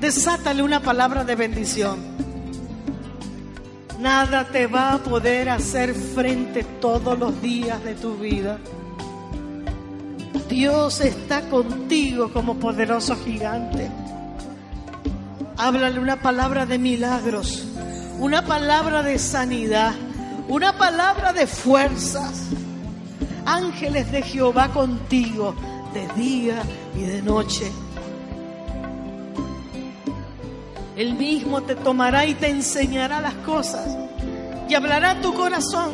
Desátale 0.00 0.62
una 0.62 0.80
palabra 0.80 1.24
de 1.24 1.36
bendición. 1.36 2.00
Nada 4.00 4.48
te 4.48 4.66
va 4.66 4.94
a 4.94 4.98
poder 4.98 5.50
hacer 5.50 5.94
frente 5.94 6.64
todos 6.80 7.16
los 7.18 7.40
días 7.40 7.84
de 7.84 7.94
tu 7.94 8.16
vida. 8.16 8.58
Dios 10.48 11.00
está 11.00 11.48
contigo 11.48 12.32
como 12.32 12.56
poderoso 12.56 13.16
gigante. 13.16 13.90
Háblale 15.56 16.00
una 16.00 16.20
palabra 16.20 16.66
de 16.66 16.78
milagros, 16.78 17.64
una 18.18 18.44
palabra 18.44 19.02
de 19.02 19.18
sanidad, 19.18 19.94
una 20.48 20.76
palabra 20.76 21.32
de 21.32 21.46
fuerzas. 21.46 22.48
Ángeles 23.44 24.12
de 24.12 24.22
Jehová 24.22 24.68
contigo 24.68 25.54
de 25.92 26.08
día 26.20 26.62
y 26.96 27.02
de 27.02 27.22
noche. 27.22 27.70
Él 30.96 31.14
mismo 31.14 31.62
te 31.62 31.74
tomará 31.74 32.26
y 32.26 32.34
te 32.34 32.48
enseñará 32.48 33.20
las 33.20 33.34
cosas 33.36 33.96
y 34.68 34.74
hablará 34.74 35.20
tu 35.20 35.34
corazón. 35.34 35.90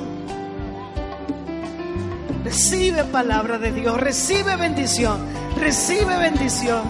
Recibe 2.49 3.05
palabra 3.05 3.59
de 3.59 3.73
Dios, 3.73 4.01
recibe 4.01 4.57
bendición, 4.57 5.19
Recibe 5.61 6.17
bendición. 6.17 6.81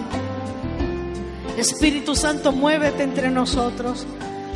Espíritu 1.57 2.15
Santo, 2.15 2.53
muévete 2.53 3.03
entre 3.03 3.29
nosotros. 3.29 4.07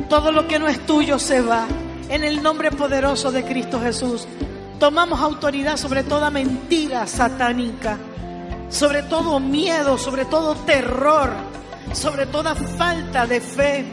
Todo 0.07 0.31
lo 0.31 0.47
que 0.47 0.59
no 0.59 0.69
es 0.69 0.79
tuyo 0.85 1.19
se 1.19 1.41
va. 1.41 1.67
En 2.07 2.23
el 2.23 2.41
nombre 2.41 2.71
poderoso 2.71 3.33
de 3.33 3.43
Cristo 3.43 3.81
Jesús. 3.81 4.25
Tomamos 4.79 5.19
autoridad 5.19 5.75
sobre 5.75 6.05
toda 6.05 6.29
mentira 6.29 7.05
satánica, 7.05 7.97
sobre 8.69 9.03
todo 9.03 9.41
miedo, 9.41 9.97
sobre 9.97 10.23
todo 10.23 10.55
terror, 10.55 11.31
sobre 11.91 12.27
toda 12.27 12.55
falta 12.55 13.27
de 13.27 13.41
fe. 13.41 13.85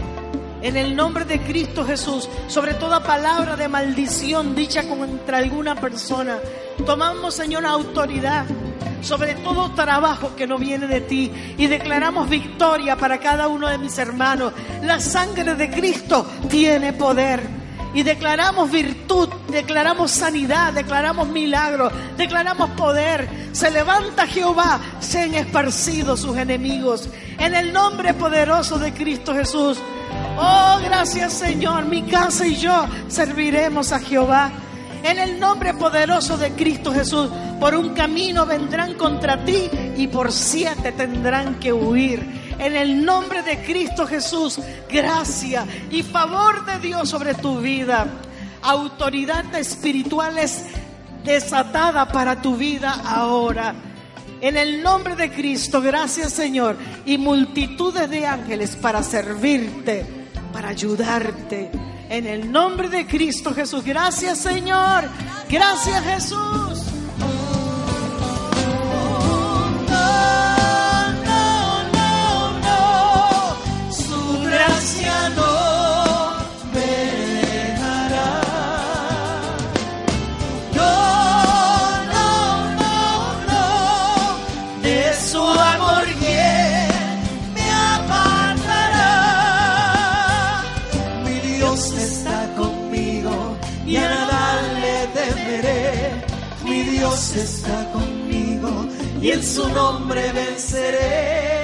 En 0.62 0.76
el 0.76 0.94
nombre 0.94 1.24
de 1.24 1.40
Cristo 1.40 1.84
Jesús, 1.84 2.28
sobre 2.48 2.74
toda 2.74 3.02
palabra 3.02 3.56
de 3.56 3.68
maldición 3.68 4.54
dicha 4.54 4.86
contra 4.86 5.38
alguna 5.38 5.74
persona, 5.74 6.38
tomamos, 6.84 7.34
Señor, 7.34 7.64
autoridad 7.64 8.46
sobre 9.02 9.34
todo 9.36 9.72
trabajo 9.72 10.34
que 10.36 10.46
no 10.46 10.58
viene 10.58 10.86
de 10.86 11.00
ti 11.00 11.32
y 11.56 11.66
declaramos 11.66 12.28
victoria 12.28 12.96
para 12.96 13.18
cada 13.18 13.48
uno 13.48 13.68
de 13.68 13.78
mis 13.78 13.96
hermanos. 13.98 14.52
La 14.82 15.00
sangre 15.00 15.54
de 15.54 15.70
Cristo 15.70 16.26
tiene 16.48 16.92
poder. 16.92 17.60
Y 17.92 18.04
declaramos 18.04 18.70
virtud, 18.70 19.28
declaramos 19.48 20.12
sanidad, 20.12 20.72
declaramos 20.72 21.26
milagro, 21.28 21.90
declaramos 22.16 22.70
poder. 22.70 23.28
Se 23.50 23.68
levanta 23.68 24.28
Jehová, 24.28 24.78
sean 25.00 25.34
esparcidos 25.34 26.20
sus 26.20 26.36
enemigos. 26.36 27.08
En 27.38 27.52
el 27.54 27.72
nombre 27.72 28.14
poderoso 28.14 28.78
de 28.78 28.92
Cristo 28.92 29.34
Jesús. 29.34 29.78
Oh, 30.42 30.78
gracias 30.82 31.34
Señor, 31.34 31.84
mi 31.84 32.02
casa 32.04 32.46
y 32.46 32.56
yo 32.56 32.86
serviremos 33.08 33.92
a 33.92 33.98
Jehová. 33.98 34.50
En 35.02 35.18
el 35.18 35.38
nombre 35.38 35.74
poderoso 35.74 36.38
de 36.38 36.52
Cristo 36.52 36.94
Jesús, 36.94 37.28
por 37.60 37.74
un 37.74 37.90
camino 37.90 38.46
vendrán 38.46 38.94
contra 38.94 39.44
ti 39.44 39.68
y 39.98 40.06
por 40.08 40.32
siete 40.32 40.92
tendrán 40.92 41.56
que 41.56 41.74
huir. 41.74 42.54
En 42.58 42.74
el 42.74 43.04
nombre 43.04 43.42
de 43.42 43.62
Cristo 43.62 44.06
Jesús, 44.06 44.58
gracia 44.90 45.66
y 45.90 46.02
favor 46.02 46.64
de 46.64 46.78
Dios 46.78 47.10
sobre 47.10 47.34
tu 47.34 47.60
vida. 47.60 48.06
Autoridad 48.62 49.54
espiritual 49.54 50.38
es 50.38 50.64
desatada 51.22 52.08
para 52.08 52.40
tu 52.40 52.56
vida 52.56 52.98
ahora. 53.04 53.74
En 54.40 54.56
el 54.56 54.82
nombre 54.82 55.16
de 55.16 55.30
Cristo, 55.30 55.82
gracias 55.82 56.32
Señor. 56.32 56.78
Y 57.04 57.18
multitudes 57.18 58.08
de 58.08 58.26
ángeles 58.26 58.74
para 58.76 59.02
servirte, 59.02 60.19
para 60.60 60.72
ayudarte. 60.72 61.70
En 62.10 62.26
el 62.26 62.52
nombre 62.52 62.90
de 62.90 63.06
Cristo 63.06 63.54
Jesús. 63.54 63.82
Gracias 63.82 64.40
Señor. 64.40 65.08
Gracias 65.48 66.04
Jesús. 66.04 66.89
Está 97.36 97.92
conmigo 97.92 98.86
y 99.20 99.30
en 99.30 99.42
su 99.42 99.68
nombre 99.68 100.32
venceré. 100.32 101.59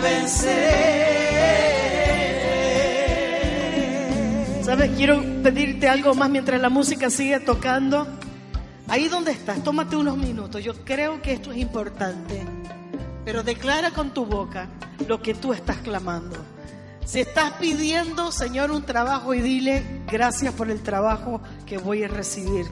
Venceré. 0.00 1.18
¿Sabes? 4.62 4.90
Quiero 4.96 5.22
pedirte 5.42 5.88
algo 5.88 6.14
más 6.14 6.30
mientras 6.30 6.60
la 6.60 6.68
música 6.68 7.10
sigue 7.10 7.40
tocando. 7.40 8.06
Ahí 8.88 9.08
donde 9.08 9.32
estás, 9.32 9.62
tómate 9.62 9.96
unos 9.96 10.16
minutos. 10.16 10.62
Yo 10.62 10.74
creo 10.84 11.20
que 11.22 11.32
esto 11.32 11.52
es 11.52 11.58
importante. 11.58 12.42
Pero 13.24 13.42
declara 13.42 13.90
con 13.90 14.10
tu 14.10 14.24
boca 14.24 14.68
lo 15.06 15.20
que 15.20 15.34
tú 15.34 15.52
estás 15.52 15.78
clamando. 15.78 16.36
Si 17.04 17.20
estás 17.20 17.52
pidiendo, 17.54 18.30
Señor, 18.32 18.70
un 18.70 18.82
trabajo 18.82 19.32
y 19.32 19.40
dile 19.40 20.02
gracias 20.10 20.52
por 20.52 20.70
el 20.70 20.82
trabajo 20.82 21.40
que 21.64 21.78
voy 21.78 22.04
a 22.04 22.08
recibir. 22.08 22.66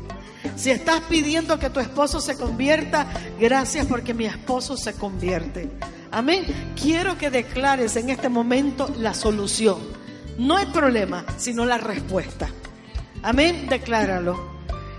Si 0.56 0.70
estás 0.70 1.00
pidiendo 1.08 1.58
que 1.58 1.70
tu 1.70 1.80
esposo 1.80 2.20
se 2.20 2.36
convierta, 2.36 3.06
gracias 3.40 3.86
porque 3.86 4.12
mi 4.12 4.26
esposo 4.26 4.76
se 4.76 4.92
convierte. 4.92 5.70
Amén. 6.10 6.74
Quiero 6.80 7.18
que 7.18 7.30
declares 7.30 7.96
en 7.96 8.10
este 8.10 8.28
momento 8.28 8.92
la 8.98 9.14
solución. 9.14 9.78
No 10.38 10.58
el 10.58 10.68
problema, 10.68 11.24
sino 11.36 11.64
la 11.64 11.78
respuesta. 11.78 12.48
Amén. 13.22 13.66
Decláralo. 13.68 14.56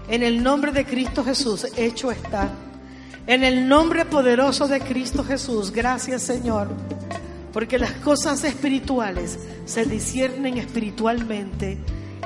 En 0.09 0.23
el 0.23 0.41
nombre 0.41 0.71
de 0.71 0.85
Cristo 0.85 1.23
Jesús, 1.23 1.67
hecho 1.75 2.11
está. 2.11 2.49
En 3.27 3.43
el 3.43 3.67
nombre 3.67 4.05
poderoso 4.05 4.69
de 4.69 4.79
Cristo 4.79 5.23
Jesús, 5.23 5.71
gracias 5.71 6.21
Señor. 6.23 6.69
Porque 7.51 7.77
las 7.77 7.91
cosas 7.91 8.43
espirituales 8.45 9.37
se 9.65 9.85
disciernen 9.85 10.57
espiritualmente. 10.57 11.77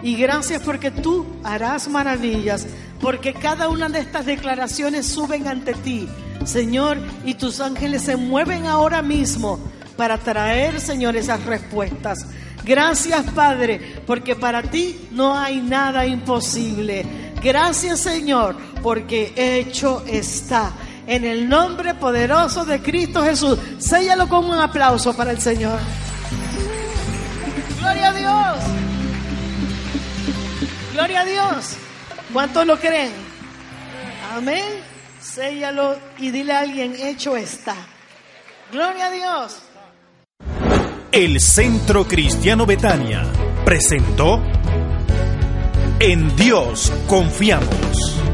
Y 0.04 0.16
gracias 0.16 0.62
porque 0.62 0.92
tú 0.92 1.26
harás 1.44 1.88
maravillas. 1.88 2.68
Porque 3.00 3.34
cada 3.34 3.68
una 3.70 3.90
de 3.90 4.00
estas 4.00 4.28
declaraciones 4.28 5.08
suben 5.08 5.48
ante 5.48 5.74
ti, 5.74 6.08
Señor. 6.46 6.98
Y 7.26 7.36
tus 7.36 7.60
ángeles 7.60 8.04
se 8.04 8.16
mueven 8.16 8.66
ahora 8.66 9.02
mismo 9.02 9.60
para 9.98 10.18
traer, 10.18 10.80
Señor, 10.80 11.16
esas 11.16 11.44
respuestas. 11.46 12.26
Gracias, 12.64 13.24
Padre, 13.32 14.02
porque 14.06 14.36
para 14.36 14.62
ti 14.64 15.08
no 15.12 15.38
hay 15.38 15.62
nada 15.62 16.06
imposible. 16.06 17.06
Gracias, 17.42 18.00
Señor, 18.00 18.56
porque 18.84 19.34
hecho 19.36 20.04
está. 20.08 20.72
En 21.08 21.26
el 21.26 21.50
nombre 21.50 21.96
poderoso 21.96 22.64
de 22.66 22.82
Cristo 22.82 23.24
Jesús. 23.24 23.58
Séllalo 23.80 24.30
con 24.30 24.46
un 24.46 24.58
aplauso 24.58 25.16
para 25.16 25.32
el 25.32 25.42
Señor. 25.42 25.80
Gloria 27.80 28.10
a 28.10 28.14
Dios. 28.14 28.66
Gloria 30.94 31.22
a 31.22 31.26
Dios. 31.26 31.78
¿Cuántos 32.32 32.66
lo 32.66 32.80
creen? 32.80 33.12
Amén. 34.36 34.91
Séllalo 35.22 35.98
y 36.18 36.32
dile 36.32 36.54
a 36.54 36.60
alguien, 36.60 36.96
hecho 36.96 37.38
está. 37.38 37.76
Gloria 38.72 39.08
a 39.08 39.12
Dios. 39.12 39.62
El 41.12 41.40
Centro 41.40 42.08
Cristiano 42.08 42.66
Betania 42.66 43.24
presentó 43.64 44.42
En 46.00 46.36
Dios 46.36 46.92
confiamos. 47.08 48.31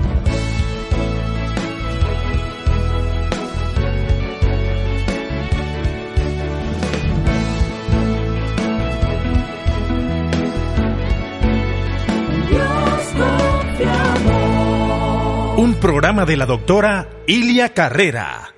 Programa 15.88 16.26
de 16.26 16.36
la 16.36 16.46
doctora 16.46 17.08
Ilia 17.28 17.70
Carrera. 17.70 18.50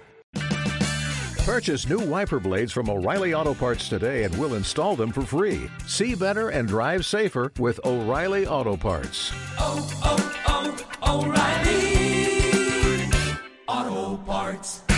Purchase 1.46 1.88
new 1.88 2.00
wiper 2.00 2.40
blades 2.40 2.72
from 2.72 2.90
O'Reilly 2.90 3.36
Auto 3.36 3.54
Parts 3.54 3.88
today 3.88 4.24
and 4.24 4.36
we'll 4.40 4.56
install 4.56 4.96
them 4.96 5.12
for 5.12 5.22
free. 5.22 5.70
See 5.86 6.16
better 6.16 6.50
and 6.50 6.68
drive 6.68 7.06
safer 7.06 7.52
with 7.60 7.80
O'Reilly 7.86 8.48
Auto 8.48 8.76
Parts. 8.76 9.32
Oh, 9.60 9.78
oh, 10.06 10.74
oh, 11.06 11.28
O'Reilly 13.68 13.94
Auto 14.08 14.18
Parts. 14.24 14.89